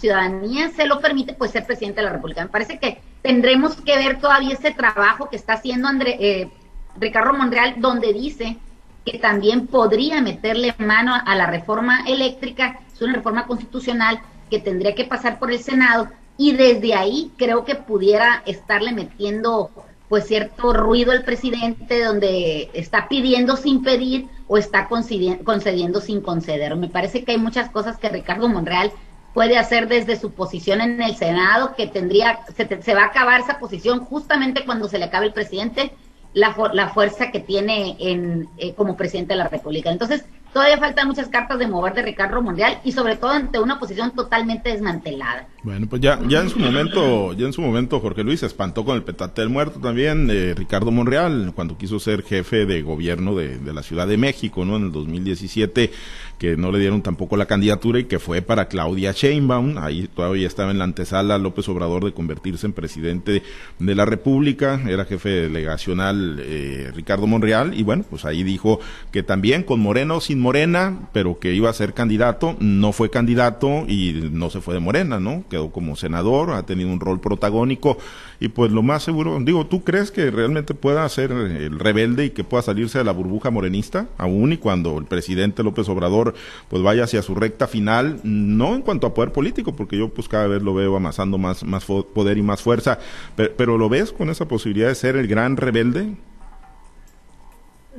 ciudadanía 0.00 0.70
se 0.70 0.86
lo 0.86 1.00
permite, 1.00 1.34
pues 1.34 1.52
ser 1.52 1.64
presidente 1.64 2.00
de 2.00 2.06
la 2.06 2.12
República. 2.12 2.42
Me 2.42 2.50
parece 2.50 2.80
que 2.80 3.00
tendremos 3.22 3.76
que 3.76 3.96
ver 3.96 4.20
todavía 4.20 4.54
ese 4.54 4.72
trabajo 4.72 5.30
que 5.30 5.36
está 5.36 5.52
haciendo 5.52 5.86
André, 5.86 6.16
eh, 6.18 6.50
Ricardo 6.98 7.32
Monreal, 7.32 7.76
donde 7.78 8.12
dice 8.12 8.58
que 9.06 9.18
también 9.18 9.68
podría 9.68 10.20
meterle 10.20 10.74
mano 10.78 11.14
a 11.14 11.34
la 11.36 11.46
reforma 11.46 12.04
eléctrica, 12.08 12.80
es 12.92 13.00
una 13.02 13.14
reforma 13.14 13.46
constitucional 13.46 14.20
que 14.50 14.58
tendría 14.58 14.96
que 14.96 15.04
pasar 15.04 15.38
por 15.38 15.52
el 15.52 15.60
Senado 15.60 16.08
y 16.36 16.54
desde 16.56 16.94
ahí 16.94 17.30
creo 17.36 17.64
que 17.64 17.76
pudiera 17.76 18.42
estarle 18.46 18.92
metiendo 18.92 19.70
pues 20.14 20.28
cierto 20.28 20.72
ruido 20.72 21.10
el 21.10 21.24
presidente 21.24 22.04
donde 22.04 22.70
está 22.72 23.08
pidiendo 23.08 23.56
sin 23.56 23.82
pedir 23.82 24.28
o 24.46 24.58
está 24.58 24.86
concediendo 24.86 26.00
sin 26.00 26.20
conceder. 26.20 26.76
Me 26.76 26.88
parece 26.88 27.24
que 27.24 27.32
hay 27.32 27.38
muchas 27.38 27.68
cosas 27.70 27.98
que 27.98 28.08
Ricardo 28.08 28.48
Monreal 28.48 28.92
puede 29.32 29.58
hacer 29.58 29.88
desde 29.88 30.14
su 30.14 30.30
posición 30.30 30.80
en 30.80 31.02
el 31.02 31.16
Senado, 31.16 31.74
que 31.74 31.88
tendría, 31.88 32.38
se, 32.56 32.94
va 32.94 33.02
a 33.02 33.06
acabar 33.06 33.40
esa 33.40 33.58
posición 33.58 34.04
justamente 34.04 34.64
cuando 34.64 34.86
se 34.86 34.98
le 34.98 35.06
acabe 35.06 35.26
el 35.26 35.32
presidente, 35.32 35.90
la, 36.32 36.54
la 36.72 36.90
fuerza 36.90 37.32
que 37.32 37.40
tiene 37.40 37.96
en, 37.98 38.48
eh, 38.58 38.72
como 38.74 38.96
presidente 38.96 39.32
de 39.32 39.38
la 39.38 39.48
República. 39.48 39.90
Entonces, 39.90 40.24
Todavía 40.54 40.78
faltan 40.78 41.08
muchas 41.08 41.26
cartas 41.26 41.58
de 41.58 41.66
mover 41.66 41.94
de 41.94 42.02
Ricardo 42.02 42.40
Mundial 42.40 42.78
y 42.84 42.92
sobre 42.92 43.16
todo 43.16 43.32
ante 43.32 43.58
una 43.58 43.80
posición 43.80 44.12
totalmente 44.12 44.70
desmantelada. 44.70 45.48
Bueno, 45.64 45.86
pues 45.88 46.02
ya, 46.02 46.20
ya 46.28 46.42
en 46.42 46.50
su 46.50 46.58
momento, 46.58 47.32
ya 47.32 47.46
en 47.46 47.54
su 47.54 47.62
momento 47.62 47.98
Jorge 47.98 48.22
Luis 48.22 48.40
se 48.40 48.46
espantó 48.46 48.84
con 48.84 48.96
el 48.96 49.02
petate 49.02 49.40
del 49.40 49.48
muerto 49.48 49.80
también, 49.80 50.28
eh, 50.30 50.52
Ricardo 50.54 50.90
Monreal, 50.90 51.52
cuando 51.54 51.78
quiso 51.78 51.98
ser 51.98 52.22
jefe 52.22 52.66
de 52.66 52.82
gobierno 52.82 53.34
de, 53.34 53.56
de, 53.56 53.72
la 53.72 53.82
Ciudad 53.82 54.06
de 54.06 54.18
México, 54.18 54.66
¿no? 54.66 54.76
En 54.76 54.82
el 54.82 54.92
2017, 54.92 55.90
que 56.38 56.58
no 56.58 56.70
le 56.70 56.80
dieron 56.80 57.00
tampoco 57.00 57.38
la 57.38 57.46
candidatura 57.46 57.98
y 57.98 58.04
que 58.04 58.18
fue 58.18 58.42
para 58.42 58.68
Claudia 58.68 59.12
Sheinbaum, 59.12 59.78
ahí 59.78 60.06
todavía 60.14 60.46
estaba 60.46 60.70
en 60.70 60.76
la 60.76 60.84
antesala 60.84 61.38
López 61.38 61.66
Obrador 61.70 62.04
de 62.04 62.12
convertirse 62.12 62.66
en 62.66 62.74
presidente 62.74 63.42
de 63.78 63.94
la 63.94 64.04
República, 64.04 64.82
era 64.86 65.06
jefe 65.06 65.30
delegacional 65.30 66.40
eh, 66.40 66.92
Ricardo 66.94 67.26
Monreal, 67.26 67.72
y 67.72 67.84
bueno, 67.84 68.04
pues 68.10 68.26
ahí 68.26 68.42
dijo 68.42 68.80
que 69.12 69.22
también 69.22 69.62
con 69.62 69.80
Moreno 69.80 70.20
sin 70.20 70.40
Morena, 70.40 71.08
pero 71.14 71.38
que 71.38 71.54
iba 71.54 71.70
a 71.70 71.72
ser 71.72 71.94
candidato, 71.94 72.54
no 72.60 72.92
fue 72.92 73.08
candidato 73.08 73.86
y 73.88 74.28
no 74.30 74.50
se 74.50 74.60
fue 74.60 74.74
de 74.74 74.80
Morena, 74.80 75.20
¿no? 75.20 75.44
Quedó 75.54 75.70
como 75.70 75.94
senador, 75.94 76.50
ha 76.50 76.66
tenido 76.66 76.88
un 76.88 76.98
rol 76.98 77.20
protagónico 77.20 77.96
y 78.40 78.48
pues 78.48 78.72
lo 78.72 78.82
más 78.82 79.04
seguro, 79.04 79.38
digo, 79.38 79.66
¿tú 79.66 79.84
crees 79.84 80.10
que 80.10 80.28
realmente 80.32 80.74
pueda 80.74 81.08
ser 81.08 81.30
el 81.30 81.78
rebelde 81.78 82.24
y 82.24 82.30
que 82.30 82.42
pueda 82.42 82.60
salirse 82.64 82.98
de 82.98 83.04
la 83.04 83.12
burbuja 83.12 83.50
morenista, 83.50 84.08
aún 84.18 84.52
y 84.52 84.56
cuando 84.56 84.98
el 84.98 85.04
presidente 85.04 85.62
López 85.62 85.88
Obrador 85.88 86.34
pues 86.68 86.82
vaya 86.82 87.04
hacia 87.04 87.22
su 87.22 87.36
recta 87.36 87.68
final, 87.68 88.18
no 88.24 88.74
en 88.74 88.82
cuanto 88.82 89.06
a 89.06 89.14
poder 89.14 89.30
político, 89.30 89.76
porque 89.76 89.96
yo 89.96 90.08
pues 90.08 90.28
cada 90.28 90.48
vez 90.48 90.60
lo 90.60 90.74
veo 90.74 90.96
amasando 90.96 91.38
más, 91.38 91.62
más 91.62 91.84
poder 91.84 92.36
y 92.36 92.42
más 92.42 92.60
fuerza, 92.60 92.98
pero 93.36 93.78
lo 93.78 93.88
ves 93.88 94.10
con 94.10 94.28
esa 94.28 94.48
posibilidad 94.48 94.88
de 94.88 94.96
ser 94.96 95.14
el 95.14 95.28
gran 95.28 95.56
rebelde? 95.56 96.16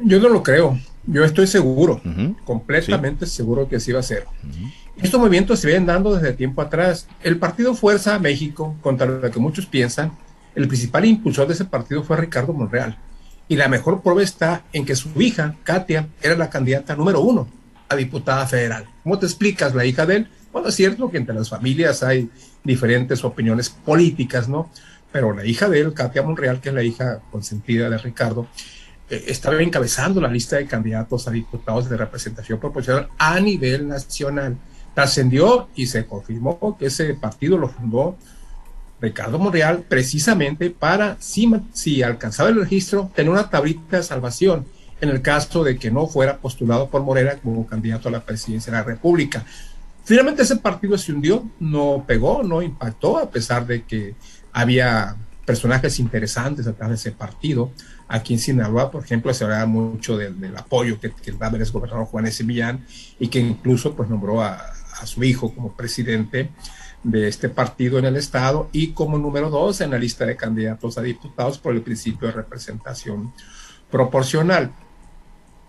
Yo 0.04 0.20
no 0.20 0.28
lo 0.28 0.44
creo. 0.44 0.78
Yo 1.08 1.24
estoy 1.24 1.48
seguro, 1.48 2.02
completamente 2.44 3.28
seguro 3.28 3.70
que 3.70 3.78
así 3.78 3.94
va 3.94 4.02
a 4.02 4.04
ser. 4.04 4.26
Estos 5.02 5.20
movimientos 5.20 5.60
se 5.60 5.68
vienen 5.68 5.86
dando 5.86 6.16
desde 6.16 6.34
tiempo 6.34 6.62
atrás. 6.62 7.08
El 7.22 7.38
partido 7.38 7.76
Fuerza 7.76 8.18
México, 8.18 8.76
contra 8.82 9.06
lo 9.06 9.30
que 9.30 9.40
muchos 9.40 9.66
piensan, 9.66 10.14
el 10.56 10.68
principal 10.68 11.06
impulsor 11.06 11.48
de 11.48 11.54
ese 11.54 11.66
partido 11.66 12.04
fue 12.04 12.18
Ricardo 12.18 12.54
Monreal. 12.54 12.98
Y 13.48 13.58
la 13.58 13.68
mejor 13.68 14.02
prueba 14.02 14.24
está 14.24 14.64
en 14.72 14.86
que 14.86 14.96
su 14.96 15.10
hija, 15.22 15.56
Katia, 15.64 16.08
era 16.22 16.36
la 16.36 16.50
candidata 16.50 16.96
número 16.96 17.20
uno 17.20 17.48
a 17.90 17.96
diputada 17.96 18.48
federal. 18.48 18.86
¿Cómo 19.04 19.20
te 19.20 19.26
explicas 19.26 19.76
la 19.76 19.86
hija 19.86 20.06
de 20.06 20.16
él? 20.16 20.30
Bueno, 20.52 20.70
es 20.70 20.76
cierto 20.76 21.12
que 21.12 21.18
entre 21.18 21.36
las 21.36 21.50
familias 21.50 22.02
hay 22.02 22.30
diferentes 22.64 23.24
opiniones 23.24 23.70
políticas, 23.70 24.48
¿no? 24.48 24.72
Pero 25.12 25.34
la 25.34 25.46
hija 25.46 25.70
de 25.70 25.82
él, 25.82 25.94
Katia 25.94 26.24
Monreal, 26.24 26.62
que 26.62 26.70
es 26.70 26.76
la 26.76 26.84
hija 26.84 27.20
consentida 27.32 27.90
de 27.90 27.98
Ricardo, 27.98 28.48
eh, 29.10 29.26
estaba 29.28 29.62
encabezando 29.62 30.20
la 30.20 30.30
lista 30.30 30.56
de 30.56 30.66
candidatos 30.66 31.28
a 31.28 31.32
diputados 31.32 31.90
de 31.90 31.98
representación 31.98 32.60
proporcional 32.60 33.10
a 33.18 33.40
nivel 33.40 33.88
nacional. 33.88 34.58
Trascendió 34.96 35.68
y 35.76 35.86
se 35.86 36.08
confirmó 36.08 36.78
que 36.80 36.88
ese 36.88 37.14
partido 37.14 37.58
lo 37.58 37.70
fundó 37.70 38.18
Ricardo 39.02 39.38
Monreal 39.38 39.84
precisamente 39.88 40.70
para, 40.72 41.18
si, 41.20 41.52
si 41.74 42.02
alcanzaba 42.02 42.50
el 42.50 42.56
registro, 42.56 43.12
tener 43.14 43.32
una 43.32 43.50
tablita 43.50 43.98
de 43.98 44.04
salvación 44.04 44.66
en 45.02 45.10
el 45.10 45.22
caso 45.22 45.64
de 45.64 45.78
que 45.78 45.92
no 45.92 46.08
fuera 46.08 46.38
postulado 46.38 46.90
por 46.90 47.04
Morena 47.04 47.36
como 47.36 47.68
candidato 47.68 48.10
a 48.10 48.12
la 48.12 48.26
presidencia 48.26 48.72
de 48.72 48.80
la 48.80 48.84
República. 48.84 49.46
Finalmente 50.04 50.44
ese 50.44 50.58
partido 50.58 50.98
se 50.98 51.12
hundió, 51.12 51.50
no 51.60 52.06
pegó, 52.08 52.44
no 52.44 52.62
impactó, 52.62 53.18
a 53.18 53.30
pesar 53.30 53.68
de 53.68 53.84
que 53.84 54.16
había 54.54 55.16
personajes 55.46 56.00
interesantes 56.00 56.66
atrás 56.66 56.90
de 56.90 56.96
ese 56.96 57.12
partido. 57.12 57.72
Aquí 58.08 58.34
en 58.34 58.40
Sinaloa, 58.40 58.92
por 58.92 59.04
ejemplo, 59.04 59.34
se 59.34 59.44
hablaba 59.44 59.66
mucho 59.66 60.18
del, 60.18 60.56
apoyo 60.56 61.00
que, 61.00 61.12
que 61.12 61.32
el 61.32 61.38
el 61.42 61.72
gobernador 61.72 62.06
Juan 62.06 62.28
S. 62.28 62.44
Millán 62.44 62.86
y 63.20 63.28
que 63.28 63.40
incluso 63.40 63.96
pues 63.96 64.10
nombró 64.10 64.42
a, 64.42 64.75
a, 65.00 65.06
su 65.06 65.24
hijo 65.24 65.54
como 65.54 65.74
presidente 65.74 66.52
de 67.04 67.28
este 67.28 67.50
partido 67.50 68.00
en 68.00 68.06
el 68.06 68.16
estado 68.16 68.70
y 68.72 68.92
como 68.94 69.18
número 69.18 69.50
dos 69.50 69.82
en 69.82 69.92
la 69.92 69.98
lista 69.98 70.26
de 70.26 70.36
candidatos 70.36 70.98
a 70.98 71.02
diputados 71.02 71.60
por 71.60 71.74
el 71.74 71.82
principio 71.82 72.28
de 72.28 72.34
representación 72.34 73.34
proporcional. 73.92 74.72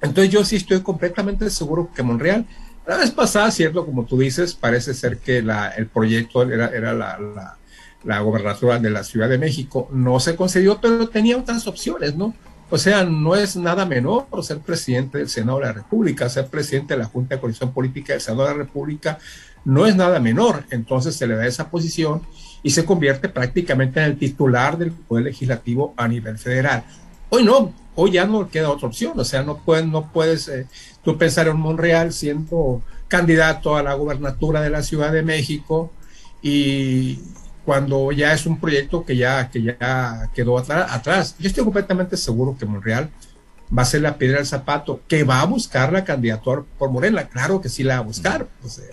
Entonces 0.00 0.33
yo 0.33 0.45
sí 0.45 0.56
estoy 0.56 0.80
completamente 0.80 1.49
seguro 1.50 1.90
que 1.95 2.02
Monreal, 2.02 2.47
la 2.87 2.97
vez 2.97 3.11
pasada, 3.11 3.50
cierto, 3.50 3.85
como 3.85 4.04
tú 4.04 4.18
dices, 4.18 4.54
parece 4.54 4.95
ser 4.95 5.18
que 5.18 5.42
la, 5.42 5.68
el 5.68 5.87
proyecto 5.87 6.42
era, 6.42 6.68
era 6.68 6.92
la, 6.92 7.18
la 7.18 7.59
la 8.06 8.21
gobernatura 8.21 8.78
de 8.78 8.88
la 8.88 9.04
Ciudad 9.04 9.28
de 9.28 9.37
México. 9.37 9.88
No 9.92 10.21
se 10.21 10.37
concedió, 10.37 10.80
pero 10.80 11.09
tenía 11.09 11.37
otras 11.37 11.66
opciones, 11.66 12.14
¿no? 12.16 12.35
O 12.69 12.79
sea, 12.79 13.05
no 13.05 13.37
es 13.37 13.57
nada 13.57 13.87
menor 13.87 14.27
ser 14.43 14.59
presidente 14.59 15.19
del 15.19 15.29
Senado 15.29 15.61
de 15.61 15.67
la 15.67 15.73
República, 15.73 16.29
ser 16.29 16.49
presidente 16.49 16.95
de 16.95 17.01
la 17.01 17.07
Junta 17.07 17.37
de 17.37 17.41
Coalición 17.41 17.73
Política 17.73 18.13
del 18.13 18.23
Senado 18.23 18.43
de 18.45 18.51
la 18.51 18.57
República, 18.57 19.19
no 19.65 19.87
es 19.87 19.95
nada 19.95 20.19
menor. 20.19 20.65
Entonces 20.71 21.15
se 21.15 21.27
le 21.27 21.37
da 21.37 21.47
esa 21.47 21.71
posición 21.71 22.23
y 22.63 22.71
se 22.71 22.85
convierte 22.85 23.29
prácticamente 23.29 24.01
en 24.01 24.07
el 24.07 24.19
titular 24.19 24.79
del 24.79 24.91
Poder 24.91 25.27
Legislativo 25.27 25.95
a 25.97 26.09
nivel 26.09 26.39
federal. 26.39 26.85
Hoy 27.29 27.45
no, 27.45 27.73
hoy 27.95 28.13
ya 28.13 28.27
no 28.27 28.49
queda 28.49 28.71
otra 28.71 28.89
opción, 28.89 29.19
o 29.19 29.25
sea, 29.25 29.43
no 29.43 29.59
puedes, 29.59 29.87
no 29.87 30.13
puedes 30.13 30.49
eh, 30.49 30.67
tú 31.03 31.17
pensar 31.17 31.49
en 31.49 31.57
Monreal 31.57 32.13
siendo 32.13 32.83
candidato 33.09 33.77
a 33.77 33.83
la 33.83 33.95
gubernatura 33.95 34.61
de 34.61 34.71
la 34.71 34.83
Ciudad 34.83 35.13
de 35.13 35.23
México 35.23 35.93
y 36.43 37.21
cuando 37.67 38.13
ya 38.13 38.33
es 38.33 38.47
un 38.47 38.61
proyecto 38.61 39.05
que 39.05 39.17
ya, 39.17 39.51
que 39.51 39.61
ya 39.61 40.31
quedó 40.33 40.57
atrás. 40.57 41.35
Yo 41.41 41.49
estoy 41.49 41.65
completamente 41.65 42.17
seguro 42.17 42.57
que 42.57 42.65
Monreal 42.65 43.11
va 43.77 43.83
a 43.83 43.85
ser 43.85 44.03
la 44.03 44.17
piedra 44.17 44.37
del 44.37 44.47
zapato, 44.47 45.01
que 45.09 45.25
va 45.25 45.41
a 45.41 45.47
buscar 45.47 45.93
la 45.93 46.05
candidatura 46.05 46.63
por 46.79 46.91
Morena, 46.93 47.27
claro 47.29 47.61
que 47.61 47.69
sí 47.69 47.83
la 47.83 47.97
va 47.97 48.01
a 48.01 48.05
buscar. 48.05 48.47
Pues, 48.63 48.79
eh, 48.79 48.91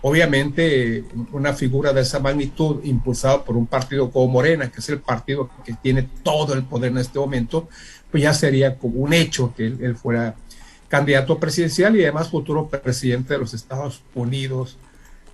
obviamente, 0.00 1.04
una 1.32 1.52
figura 1.52 1.92
de 1.92 2.00
esa 2.00 2.18
magnitud, 2.18 2.82
impulsado 2.84 3.44
por 3.44 3.58
un 3.58 3.66
partido 3.66 4.10
como 4.10 4.28
Morena, 4.28 4.70
que 4.70 4.80
es 4.80 4.88
el 4.88 5.00
partido 5.00 5.50
que 5.62 5.74
tiene 5.74 6.08
todo 6.22 6.54
el 6.54 6.64
poder 6.64 6.92
en 6.92 6.98
este 6.98 7.18
momento, 7.18 7.68
pues 8.10 8.22
ya 8.22 8.32
sería 8.32 8.78
como 8.78 9.00
un 9.00 9.12
hecho 9.12 9.52
que 9.54 9.66
él 9.66 9.96
fuera 9.96 10.34
candidato 10.88 11.38
presidencial 11.38 11.94
y 11.96 12.02
además 12.04 12.30
futuro 12.30 12.68
presidente 12.68 13.34
de 13.34 13.40
los 13.40 13.52
Estados 13.52 14.02
Unidos, 14.14 14.78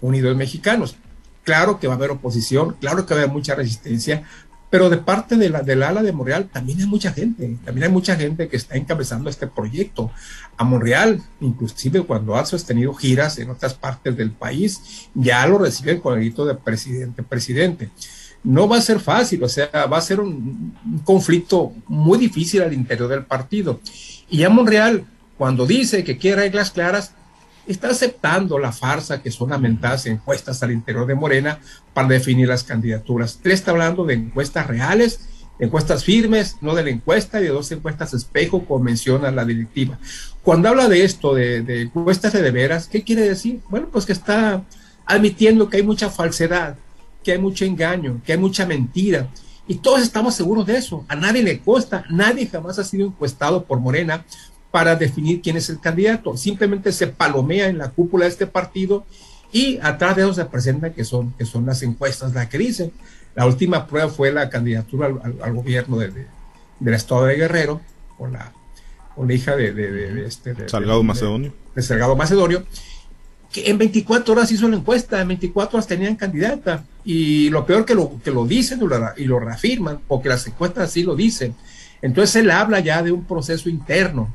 Unidos 0.00 0.36
Mexicanos. 0.36 0.96
Claro 1.44 1.78
que 1.78 1.86
va 1.86 1.94
a 1.94 1.96
haber 1.96 2.10
oposición, 2.10 2.76
claro 2.80 3.06
que 3.06 3.14
va 3.14 3.20
a 3.20 3.24
haber 3.24 3.34
mucha 3.34 3.54
resistencia, 3.54 4.24
pero 4.70 4.88
de 4.88 4.98
parte 4.98 5.36
de 5.36 5.50
la, 5.50 5.62
del 5.62 5.82
ala 5.82 6.02
de 6.02 6.12
Monreal 6.12 6.48
también 6.48 6.80
hay 6.80 6.86
mucha 6.86 7.12
gente, 7.12 7.58
también 7.64 7.86
hay 7.88 7.92
mucha 7.92 8.14
gente 8.14 8.48
que 8.48 8.56
está 8.56 8.76
encabezando 8.76 9.28
este 9.28 9.48
proyecto. 9.48 10.12
A 10.56 10.64
Monreal, 10.64 11.20
inclusive 11.40 12.02
cuando 12.02 12.36
ha 12.36 12.46
sostenido 12.46 12.94
giras 12.94 13.38
en 13.38 13.50
otras 13.50 13.74
partes 13.74 14.16
del 14.16 14.30
país, 14.30 15.08
ya 15.14 15.44
lo 15.46 15.58
reciben 15.58 16.00
con 16.00 16.14
el 16.14 16.20
grito 16.20 16.46
de 16.46 16.54
presidente, 16.54 17.24
presidente. 17.24 17.90
No 18.44 18.68
va 18.68 18.76
a 18.76 18.82
ser 18.82 19.00
fácil, 19.00 19.42
o 19.42 19.48
sea, 19.48 19.68
va 19.86 19.98
a 19.98 20.02
ser 20.02 20.20
un, 20.20 20.74
un 20.84 20.98
conflicto 21.00 21.72
muy 21.88 22.18
difícil 22.18 22.62
al 22.62 22.72
interior 22.72 23.08
del 23.08 23.24
partido. 23.24 23.80
Y 24.30 24.44
a 24.44 24.50
Monreal 24.50 25.04
cuando 25.40 25.66
dice 25.66 26.04
que 26.04 26.18
quiere 26.18 26.42
reglas 26.42 26.70
claras, 26.70 27.14
está 27.72 27.88
aceptando 27.88 28.58
la 28.58 28.72
farsa 28.72 29.22
que 29.22 29.30
son 29.30 29.50
lamentadas 29.50 30.06
encuestas 30.06 30.62
al 30.62 30.72
interior 30.72 31.06
de 31.06 31.14
Morena 31.14 31.60
para 31.94 32.08
definir 32.08 32.48
las 32.48 32.64
candidaturas. 32.64 33.38
Él 33.44 33.52
está 33.52 33.70
hablando 33.70 34.04
de 34.04 34.14
encuestas 34.14 34.66
reales, 34.66 35.28
encuestas 35.58 36.04
firmes, 36.04 36.56
no 36.60 36.74
de 36.74 36.84
la 36.84 36.90
encuesta 36.90 37.40
y 37.40 37.44
de 37.44 37.50
dos 37.50 37.70
encuestas 37.70 38.14
espejo, 38.14 38.64
como 38.64 38.84
menciona 38.84 39.30
la 39.30 39.44
directiva. 39.44 39.98
Cuando 40.42 40.68
habla 40.68 40.88
de 40.88 41.04
esto, 41.04 41.34
de, 41.34 41.82
encuestas 41.82 42.32
de, 42.32 42.50
veras, 42.50 42.88
¿qué 42.88 43.04
quiere 43.04 43.22
decir? 43.22 43.60
Bueno, 43.68 43.88
pues 43.92 44.06
que 44.06 44.12
está 44.12 44.64
admitiendo 45.04 45.68
que 45.68 45.76
hay 45.76 45.82
mucha 45.82 46.08
falsedad, 46.08 46.76
que 47.22 47.32
hay 47.32 47.38
mucho 47.38 47.64
engaño, 47.64 48.20
que 48.24 48.32
hay 48.32 48.38
mucha 48.38 48.66
mentira. 48.66 49.28
Y 49.68 49.76
todos 49.76 50.02
estamos 50.02 50.34
seguros 50.34 50.66
de 50.66 50.78
eso. 50.78 51.04
A 51.08 51.14
nadie 51.14 51.42
le 51.42 51.60
cuesta, 51.60 52.04
nadie 52.10 52.46
jamás 52.46 52.78
ha 52.78 52.84
sido 52.84 53.06
encuestado 53.06 53.64
por 53.64 53.78
Morena 53.78 54.24
para 54.70 54.96
definir 54.96 55.42
quién 55.42 55.56
es 55.56 55.68
el 55.68 55.80
candidato. 55.80 56.36
Simplemente 56.36 56.92
se 56.92 57.08
palomea 57.08 57.68
en 57.68 57.78
la 57.78 57.90
cúpula 57.90 58.24
de 58.24 58.30
este 58.30 58.46
partido 58.46 59.04
y 59.52 59.78
atrás 59.82 60.16
de 60.16 60.22
eso 60.22 60.34
se 60.34 60.44
presenta 60.44 60.92
que 60.92 61.04
son, 61.04 61.32
que 61.32 61.44
son 61.44 61.66
las 61.66 61.82
encuestas 61.82 62.32
las 62.32 62.48
que 62.48 62.58
dicen. 62.58 62.92
La 63.34 63.46
última 63.46 63.86
prueba 63.86 64.08
fue 64.08 64.32
la 64.32 64.48
candidatura 64.48 65.06
al, 65.42 65.54
gobierno 65.54 65.98
de, 65.98 66.26
del 66.78 66.94
estado 66.94 67.24
de 67.24 67.36
Guerrero 67.36 67.80
con 68.16 68.32
la, 68.32 68.52
con 69.14 69.26
la 69.28 69.34
hija 69.34 69.56
de, 69.56 69.72
de 69.72 70.26
este, 70.26 70.68
Salgado 70.68 71.02
Macedonio. 71.02 71.52
De, 71.74 71.82
Salgado 71.82 72.16
Macedonio, 72.16 72.64
que 73.52 73.70
en 73.70 73.78
24 73.78 74.34
horas 74.34 74.52
hizo 74.52 74.68
la 74.68 74.76
encuesta, 74.76 75.20
en 75.20 75.28
24 75.28 75.76
horas 75.76 75.86
tenían 75.86 76.14
candidata. 76.14 76.84
Y 77.04 77.50
lo 77.50 77.66
peor 77.66 77.84
que 77.84 77.94
lo, 77.94 78.20
que 78.22 78.30
lo 78.30 78.46
dicen 78.46 78.80
y 79.16 79.24
lo 79.24 79.40
reafirman, 79.40 80.00
porque 80.06 80.28
las 80.28 80.46
encuestas 80.46 80.90
así 80.90 81.02
lo 81.02 81.16
dicen. 81.16 81.54
Entonces 82.02 82.36
él 82.36 82.50
habla 82.50 82.80
ya 82.80 83.02
de 83.02 83.10
un 83.10 83.24
proceso 83.24 83.68
interno 83.68 84.32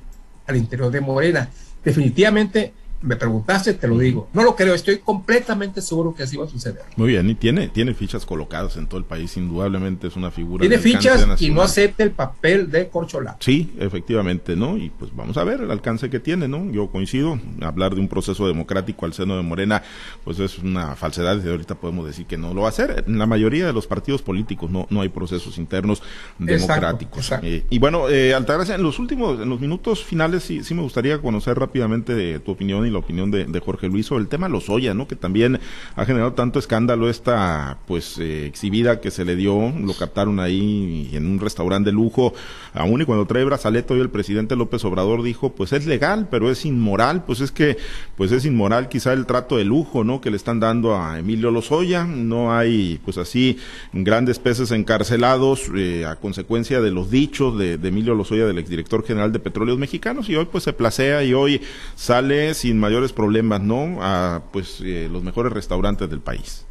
al 0.47 0.55
interior 0.57 0.91
de 0.91 1.01
Morena. 1.01 1.49
Definitivamente 1.83 2.73
me 3.01 3.15
preguntaste, 3.15 3.73
te 3.73 3.87
lo 3.87 3.97
digo. 3.97 4.29
No 4.33 4.43
lo 4.43 4.55
creo, 4.55 4.73
estoy 4.73 4.99
completamente 4.99 5.81
seguro 5.81 6.13
que 6.13 6.23
así 6.23 6.37
va 6.37 6.45
a 6.45 6.47
suceder. 6.49 6.81
Muy 6.95 7.09
bien, 7.09 7.29
y 7.29 7.35
tiene, 7.35 7.67
tiene 7.69 7.93
fichas 7.93 8.25
colocadas 8.25 8.77
en 8.77 8.87
todo 8.87 8.97
el 8.97 9.05
país, 9.05 9.35
indudablemente 9.37 10.07
es 10.07 10.15
una 10.15 10.31
figura. 10.31 10.61
Tiene 10.61 10.77
fichas 10.77 11.41
y 11.41 11.49
no 11.51 11.61
acepta 11.61 12.03
el 12.03 12.11
papel 12.11 12.71
de 12.71 12.89
corcholata. 12.89 13.37
Sí, 13.39 13.73
efectivamente, 13.79 14.55
¿no? 14.55 14.77
Y 14.77 14.89
pues 14.89 15.15
vamos 15.15 15.37
a 15.37 15.43
ver 15.43 15.61
el 15.61 15.71
alcance 15.71 16.09
que 16.09 16.19
tiene, 16.19 16.47
¿no? 16.47 16.71
Yo 16.71 16.87
coincido, 16.87 17.39
hablar 17.61 17.95
de 17.95 18.01
un 18.01 18.07
proceso 18.07 18.47
democrático 18.47 19.05
al 19.05 19.13
seno 19.13 19.37
de 19.37 19.43
Morena, 19.43 19.83
pues 20.23 20.39
es 20.39 20.57
una 20.59 20.95
falsedad, 20.95 21.43
y 21.43 21.47
ahorita 21.47 21.75
podemos 21.75 22.05
decir 22.07 22.25
que 22.25 22.37
no 22.37 22.53
lo 22.53 22.61
va 22.61 22.67
a 22.67 22.69
hacer. 22.69 23.03
En 23.07 23.19
la 23.19 23.25
mayoría 23.25 23.65
de 23.65 23.73
los 23.73 23.87
partidos 23.87 24.21
políticos 24.21 24.71
no, 24.71 24.87
no 24.89 25.01
hay 25.01 25.09
procesos 25.09 25.57
internos 25.57 26.01
democráticos. 26.39 27.31
Eh, 27.41 27.65
y 27.69 27.79
bueno, 27.79 28.09
eh, 28.09 28.33
Altagracia, 28.33 28.75
en 28.75 28.83
los 28.83 28.99
últimos, 28.99 29.39
en 29.39 29.49
los 29.49 29.59
minutos 29.59 30.03
finales 30.03 30.43
sí, 30.43 30.63
sí 30.63 30.73
me 30.73 30.81
gustaría 30.81 31.19
conocer 31.19 31.57
rápidamente 31.57 32.39
tu 32.39 32.51
opinión 32.51 32.85
y 32.85 32.89
la 32.95 32.99
opinión 32.99 33.31
de, 33.31 33.61
Jorge 33.65 33.87
Luis 33.87 34.07
sobre 34.07 34.21
el 34.21 34.27
tema 34.27 34.49
Lozoya, 34.49 34.93
¿no? 34.93 35.07
Que 35.07 35.15
también 35.15 35.59
ha 35.95 36.05
generado 36.05 36.33
tanto 36.33 36.59
escándalo 36.59 37.09
esta, 37.09 37.79
pues, 37.87 38.17
eh, 38.19 38.45
exhibida 38.45 39.01
que 39.01 39.11
se 39.11 39.25
le 39.25 39.35
dio, 39.35 39.71
lo 39.71 39.93
captaron 39.93 40.39
ahí 40.39 41.09
en 41.13 41.25
un 41.25 41.39
restaurante 41.39 41.89
de 41.89 41.93
lujo, 41.93 42.33
aún 42.73 43.01
y 43.01 43.05
cuando 43.05 43.25
trae 43.25 43.43
brazaleto 43.43 43.95
y 43.95 44.01
el 44.01 44.09
presidente 44.09 44.55
López 44.55 44.83
Obrador 44.85 45.23
dijo, 45.23 45.53
pues 45.53 45.73
es 45.73 45.85
legal, 45.85 46.27
pero 46.29 46.51
es 46.51 46.65
inmoral, 46.65 47.23
pues 47.25 47.41
es 47.41 47.51
que, 47.51 47.77
pues 48.15 48.31
es 48.31 48.45
inmoral 48.45 48.89
quizá 48.89 49.13
el 49.13 49.25
trato 49.25 49.57
de 49.57 49.65
lujo, 49.65 50.03
¿no? 50.03 50.21
Que 50.21 50.31
le 50.31 50.37
están 50.37 50.59
dando 50.59 50.95
a 50.95 51.19
Emilio 51.19 51.51
Lozoya, 51.51 52.05
no 52.05 52.53
hay, 52.53 52.99
pues 53.03 53.17
así, 53.17 53.57
grandes 53.93 54.39
peces 54.39 54.71
encarcelados 54.71 55.69
eh, 55.75 56.05
a 56.05 56.15
consecuencia 56.15 56.81
de 56.81 56.91
los 56.91 57.09
dichos 57.09 57.57
de, 57.57 57.77
de 57.77 57.87
Emilio 57.87 58.15
Lozoya, 58.15 58.45
del 58.45 58.57
exdirector 58.57 59.05
general 59.05 59.31
de 59.31 59.39
Petróleos 59.39 59.77
Mexicanos, 59.77 60.29
y 60.29 60.35
hoy 60.35 60.47
pues 60.51 60.63
se 60.63 60.73
placea 60.73 61.23
y 61.23 61.33
hoy 61.33 61.61
sale 61.95 62.53
sin 62.53 62.74
mayores 62.79 63.13
problemas, 63.13 63.61
¿no? 63.61 63.97
A 64.01 64.41
pues 64.51 64.81
eh, 64.83 65.07
los 65.11 65.23
mejores 65.23 65.53
restaurantes 65.53 66.09
del 66.09 66.19
país. 66.19 66.65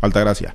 Altagracia. 0.00 0.54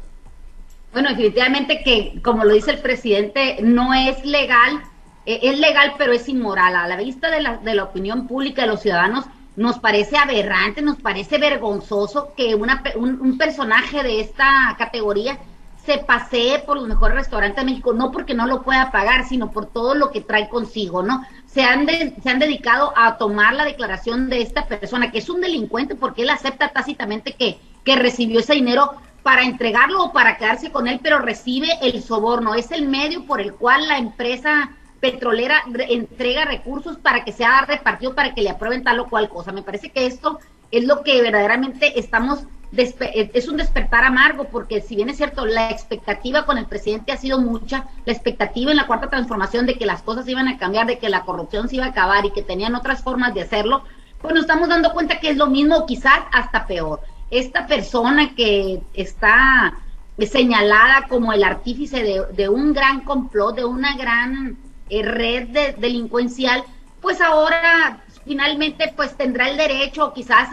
Bueno, 0.93 1.09
definitivamente 1.09 1.81
que, 1.83 2.21
como 2.21 2.45
lo 2.45 2.53
dice 2.53 2.71
el 2.71 2.79
presidente, 2.79 3.57
no 3.61 3.93
es 3.93 4.25
legal, 4.25 4.81
eh, 5.25 5.39
es 5.43 5.59
legal, 5.59 5.93
pero 5.97 6.13
es 6.13 6.27
inmoral. 6.29 6.75
A 6.75 6.87
la 6.87 6.97
vista 6.97 7.29
de 7.29 7.41
la, 7.41 7.57
de 7.57 7.75
la 7.75 7.83
opinión 7.83 8.27
pública 8.27 8.63
de 8.63 8.69
los 8.69 8.81
ciudadanos, 8.81 9.25
nos 9.55 9.79
parece 9.79 10.17
aberrante, 10.17 10.81
nos 10.81 10.97
parece 10.97 11.37
vergonzoso 11.37 12.33
que 12.35 12.55
una, 12.55 12.81
un, 12.95 13.19
un 13.19 13.37
personaje 13.37 14.03
de 14.03 14.21
esta 14.21 14.75
categoría 14.77 15.37
se 15.85 15.99
pasee 15.99 16.59
por 16.59 16.77
los 16.77 16.87
mejores 16.87 17.17
restaurantes 17.17 17.63
de 17.63 17.71
México, 17.71 17.93
no 17.93 18.11
porque 18.11 18.33
no 18.33 18.45
lo 18.45 18.61
pueda 18.63 18.91
pagar, 18.91 19.27
sino 19.27 19.51
por 19.51 19.65
todo 19.65 19.95
lo 19.95 20.11
que 20.11 20.21
trae 20.21 20.49
consigo, 20.49 21.01
¿no? 21.03 21.25
Se 21.45 21.63
han, 21.63 21.87
se 21.87 22.29
han 22.29 22.39
dedicado 22.39 22.93
a 22.95 23.17
tomar 23.17 23.53
la 23.53 23.65
declaración 23.65 24.29
de 24.29 24.41
esta 24.41 24.67
persona, 24.67 25.11
que 25.11 25.19
es 25.19 25.29
un 25.29 25.41
delincuente, 25.41 25.95
porque 25.95 26.23
él 26.23 26.29
acepta 26.29 26.69
tácitamente 26.69 27.33
que, 27.33 27.59
que 27.83 27.95
recibió 27.95 28.39
ese 28.39 28.53
dinero 28.53 28.93
para 29.23 29.43
entregarlo 29.43 30.03
o 30.03 30.11
para 30.11 30.37
quedarse 30.37 30.71
con 30.71 30.87
él, 30.87 30.99
pero 31.01 31.19
recibe 31.19 31.67
el 31.81 32.01
soborno. 32.03 32.55
Es 32.55 32.71
el 32.71 32.87
medio 32.87 33.25
por 33.25 33.41
el 33.41 33.53
cual 33.53 33.87
la 33.87 33.97
empresa 33.97 34.71
petrolera 34.99 35.63
entrega 35.89 36.45
recursos 36.45 36.97
para 36.97 37.23
que 37.23 37.31
sea 37.31 37.61
repartido, 37.61 38.15
para 38.15 38.33
que 38.33 38.41
le 38.41 38.49
aprueben 38.49 38.83
tal 38.83 38.99
o 38.99 39.09
cual 39.09 39.29
cosa. 39.29 39.51
Me 39.51 39.63
parece 39.63 39.89
que 39.89 40.05
esto 40.05 40.39
es 40.71 40.85
lo 40.85 41.03
que 41.03 41.21
verdaderamente 41.21 41.99
estamos 41.99 42.45
eh, 42.77 43.31
es 43.33 43.47
un 43.47 43.57
despertar 43.57 44.03
amargo 44.03 44.45
porque 44.45 44.81
si 44.81 44.95
bien 44.95 45.09
es 45.09 45.17
cierto, 45.17 45.45
la 45.45 45.71
expectativa 45.71 46.45
con 46.45 46.57
el 46.59 46.67
presidente 46.67 47.11
ha 47.11 47.17
sido 47.17 47.39
mucha, 47.39 47.87
la 48.05 48.13
expectativa 48.13 48.69
en 48.69 48.77
la 48.77 48.85
cuarta 48.85 49.09
transformación 49.09 49.65
de 49.65 49.75
que 49.75 49.87
las 49.87 50.03
cosas 50.03 50.27
iban 50.27 50.47
a 50.47 50.57
cambiar, 50.57 50.85
de 50.85 50.99
que 50.99 51.09
la 51.09 51.23
corrupción 51.23 51.67
se 51.67 51.77
iba 51.77 51.85
a 51.85 51.89
acabar 51.89 52.25
y 52.25 52.31
que 52.31 52.43
tenían 52.43 52.75
otras 52.75 53.01
formas 53.01 53.33
de 53.33 53.41
hacerlo, 53.41 53.83
pues 54.21 54.33
nos 54.33 54.41
estamos 54.41 54.69
dando 54.69 54.93
cuenta 54.93 55.19
que 55.19 55.29
es 55.29 55.37
lo 55.37 55.47
mismo, 55.47 55.85
quizás 55.87 56.19
hasta 56.31 56.67
peor. 56.67 57.01
Esta 57.31 57.65
persona 57.65 58.35
que 58.35 58.81
está 58.93 59.73
señalada 60.19 61.07
como 61.07 61.33
el 61.33 61.43
artífice 61.43 62.25
de, 62.31 62.49
un 62.49 62.73
gran 62.73 63.01
complot, 63.01 63.55
de 63.55 63.65
una 63.65 63.95
gran 63.95 64.57
eh, 64.89 65.01
red 65.01 65.47
de, 65.47 65.75
delincuencial, 65.77 66.63
pues 67.01 67.21
ahora 67.21 68.03
finalmente 68.29 68.93
pues 68.95 69.17
tendrá 69.17 69.49
el 69.49 69.57
derecho, 69.57 70.13
quizás 70.13 70.49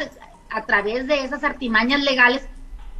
a 0.49 0.63
través 0.63 1.07
de 1.07 1.23
esas 1.23 1.45
artimañas 1.45 2.03
legales, 2.03 2.49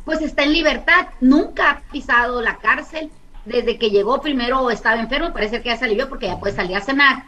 pues 0.05 0.21
está 0.21 0.43
en 0.43 0.53
libertad. 0.53 1.07
Nunca 1.23 1.71
ha 1.71 1.81
pisado 1.91 2.43
la 2.43 2.59
cárcel. 2.59 3.11
Desde 3.47 3.79
que 3.79 3.89
llegó 3.89 4.21
primero 4.21 4.71
estaba 4.71 5.01
enfermo, 5.01 5.33
parece 5.33 5.63
que 5.63 5.71
ya 5.71 5.79
se 5.79 5.87
alivió 5.87 6.11
porque 6.11 6.27
ya 6.27 6.39
puede 6.39 6.55
salir 6.55 6.77
a 6.77 6.83
cenar. 6.83 7.25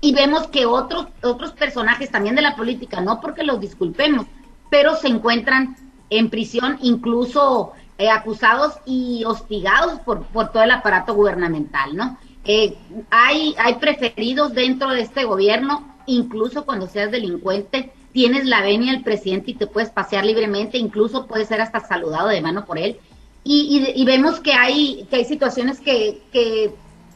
Y 0.00 0.12
vemos 0.12 0.48
que 0.48 0.66
otros, 0.66 1.06
otros 1.22 1.52
personajes 1.52 2.10
también 2.10 2.34
de 2.34 2.42
la 2.42 2.56
política, 2.56 3.00
no 3.00 3.20
porque 3.20 3.44
los 3.44 3.60
disculpemos, 3.60 4.26
pero 4.68 4.96
se 4.96 5.06
encuentran 5.06 5.76
en 6.10 6.30
prisión, 6.30 6.78
incluso 6.82 7.74
eh, 7.96 8.10
acusados 8.10 8.74
y 8.86 9.22
hostigados 9.24 10.00
por, 10.00 10.24
por 10.24 10.50
todo 10.50 10.64
el 10.64 10.72
aparato 10.72 11.14
gubernamental, 11.14 11.94
¿no? 11.94 12.18
Eh, 12.44 12.76
hay, 13.10 13.54
hay 13.56 13.74
preferidos 13.76 14.52
dentro 14.52 14.90
de 14.90 15.02
este 15.02 15.22
gobierno, 15.22 15.91
incluso 16.06 16.64
cuando 16.64 16.86
seas 16.86 17.10
delincuente, 17.10 17.92
tienes 18.12 18.46
la 18.46 18.60
venia 18.60 18.92
del 18.92 19.02
presidente 19.02 19.52
y 19.52 19.54
te 19.54 19.66
puedes 19.66 19.90
pasear 19.90 20.24
libremente, 20.24 20.78
incluso 20.78 21.26
puedes 21.26 21.48
ser 21.48 21.60
hasta 21.60 21.80
saludado 21.80 22.28
de 22.28 22.40
mano 22.40 22.64
por 22.64 22.78
él. 22.78 22.98
Y, 23.44 24.04
vemos 24.04 24.38
que 24.38 24.52
hay, 24.52 25.06
que 25.10 25.16
hay 25.16 25.24
situaciones 25.24 25.80
que, 25.80 26.22
que 26.32 26.72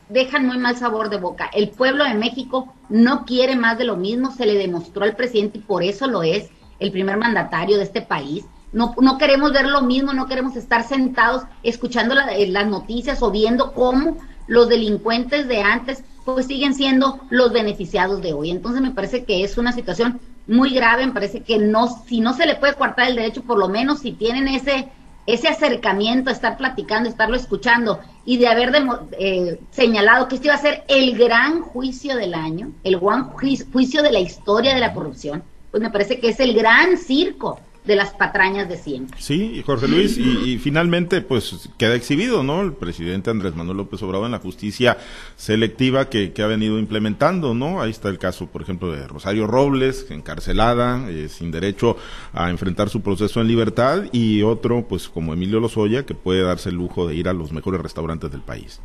dejan 0.09 0.47
muy 0.47 0.59
mal 0.59 0.77
sabor 0.77 1.09
de 1.09 1.19
boca. 1.19 1.49
El 1.53 1.71
pueblo 1.71 2.05
de 2.05 2.15
México 2.15 2.75
no 2.89 3.25
quiere 3.25 3.55
más 3.55 3.79
de 3.79 3.85
lo 3.85 3.97
mismo, 3.97 4.33
se 4.33 4.47
le 4.47 4.55
demostró 4.55 5.05
al 5.05 5.15
presidente 5.15 5.59
y 5.59 5.63
por 5.63 5.85
eso 5.85 6.09
lo 6.09 6.23
es 6.25 6.51
el 6.81 6.91
primer 6.91 7.17
mandatario 7.17 7.77
de 7.77 7.85
este 7.85 8.03
país. 8.03 8.45
No, 8.73 8.95
no 9.01 9.19
queremos 9.19 9.53
ver 9.53 9.67
lo 9.67 9.83
mismo, 9.83 10.13
no 10.13 10.27
queremos 10.27 10.57
estar 10.57 10.83
sentados 10.83 11.45
escuchando 11.63 12.15
las 12.15 12.67
noticias 12.67 13.23
o 13.23 13.31
viendo 13.31 13.73
cómo 13.73 14.19
los 14.47 14.69
delincuentes 14.69 15.49
de 15.49 15.63
antes 15.63 16.05
pues 16.25 16.47
siguen 16.47 16.75
siendo 16.75 17.21
los 17.31 17.53
beneficiados 17.53 18.21
de 18.21 18.33
hoy. 18.33 18.51
Entonces 18.51 18.83
me 18.83 18.91
parece 18.91 19.25
que 19.25 19.45
es 19.45 19.59
una 19.59 19.73
situación 19.73 20.21
muy 20.47 20.71
grave, 20.71 21.07
me 21.07 21.13
parece 21.13 21.41
que 21.41 21.59
no, 21.59 21.89
si 22.07 22.21
no 22.21 22.35
se 22.35 22.47
le 22.47 22.57
puede 22.57 22.75
cortar 22.75 23.09
el 23.09 23.17
derecho, 23.17 23.43
por 23.43 23.59
lo 23.59 23.69
menos 23.69 24.01
si 24.01 24.13
tienen 24.13 24.49
ese, 24.49 24.89
ese 25.27 25.49
acercamiento, 25.49 26.31
estar 26.31 26.57
platicando, 26.57 27.09
estarlo 27.09 27.37
escuchando 27.37 28.01
y 28.25 28.39
de 28.39 28.49
haber 28.49 28.73
eh, 29.19 29.61
señalado 29.71 30.29
que 30.29 30.37
este 30.37 30.49
iba 30.49 30.55
a 30.55 30.59
ser 30.59 30.85
el 30.89 31.17
gran 31.17 31.63
juicio 31.63 32.17
del 32.17 32.35
año, 32.35 32.73
el 32.85 32.99
gran 32.99 33.31
juicio 33.31 34.03
de 34.03 34.13
la 34.13 34.21
historia 34.21 34.75
de 34.75 34.81
la 34.81 34.95
corrupción, 34.95 35.43
pues 35.71 35.83
me 35.83 35.91
parece 35.91 36.19
que 36.19 36.31
es 36.31 36.41
el 36.41 36.55
gran 36.55 36.97
circo 36.97 37.61
de 37.87 37.97
las 37.97 38.11
patrañas 38.11 38.69
de 38.69 38.77
siempre. 38.77 39.17
Sí, 39.21 39.63
Jorge 39.65 39.89
Luis, 39.89 40.19
y, 40.19 40.59
finalmente 40.59 41.21
pues 41.21 41.69
queda 41.79 41.95
exhibido, 41.95 42.43
¿no? 42.43 42.63
El 42.63 42.73
presidente 42.73 43.31
Andrés 43.31 43.55
Manuel 43.55 43.79
López 43.79 44.03
Obrador 44.03 44.27
en 44.27 44.33
la 44.33 44.39
justicia 44.39 44.99
selectiva 45.37 46.09
que, 46.09 46.33
ha 46.37 46.47
venido 46.47 46.79
implementando, 46.79 47.55
¿no? 47.55 47.81
Ahí 47.81 47.91
está 47.91 48.09
el 48.09 48.19
caso, 48.19 48.47
por 48.47 48.63
ejemplo, 48.63 48.93
de 48.93 49.07
Rosario 49.07 49.47
Robles, 49.47 50.07
encarcelada, 50.11 51.09
eh, 51.09 51.29
sin 51.29 51.51
derecho 51.51 51.97
a 52.33 52.51
enfrentar 52.51 52.89
su 52.89 53.01
proceso 53.01 53.41
en 53.41 53.49
libertad, 53.49 54.05
y 54.13 54.43
otro, 54.43 54.87
pues 54.89 55.09
como 55.09 55.33
Emilio 55.33 55.61
Lozoya, 55.61 56.05
que 56.05 56.15
puede 56.15 56.43
darse 56.43 56.69
el 56.69 56.77
lujo 56.77 57.07
de 57.07 57.15
ir 57.15 57.29
a 57.29 57.33
los 57.33 57.53
mejores 57.53 57.81
restaurantes 57.81 58.31
del 58.31 58.43
país. 58.43 58.81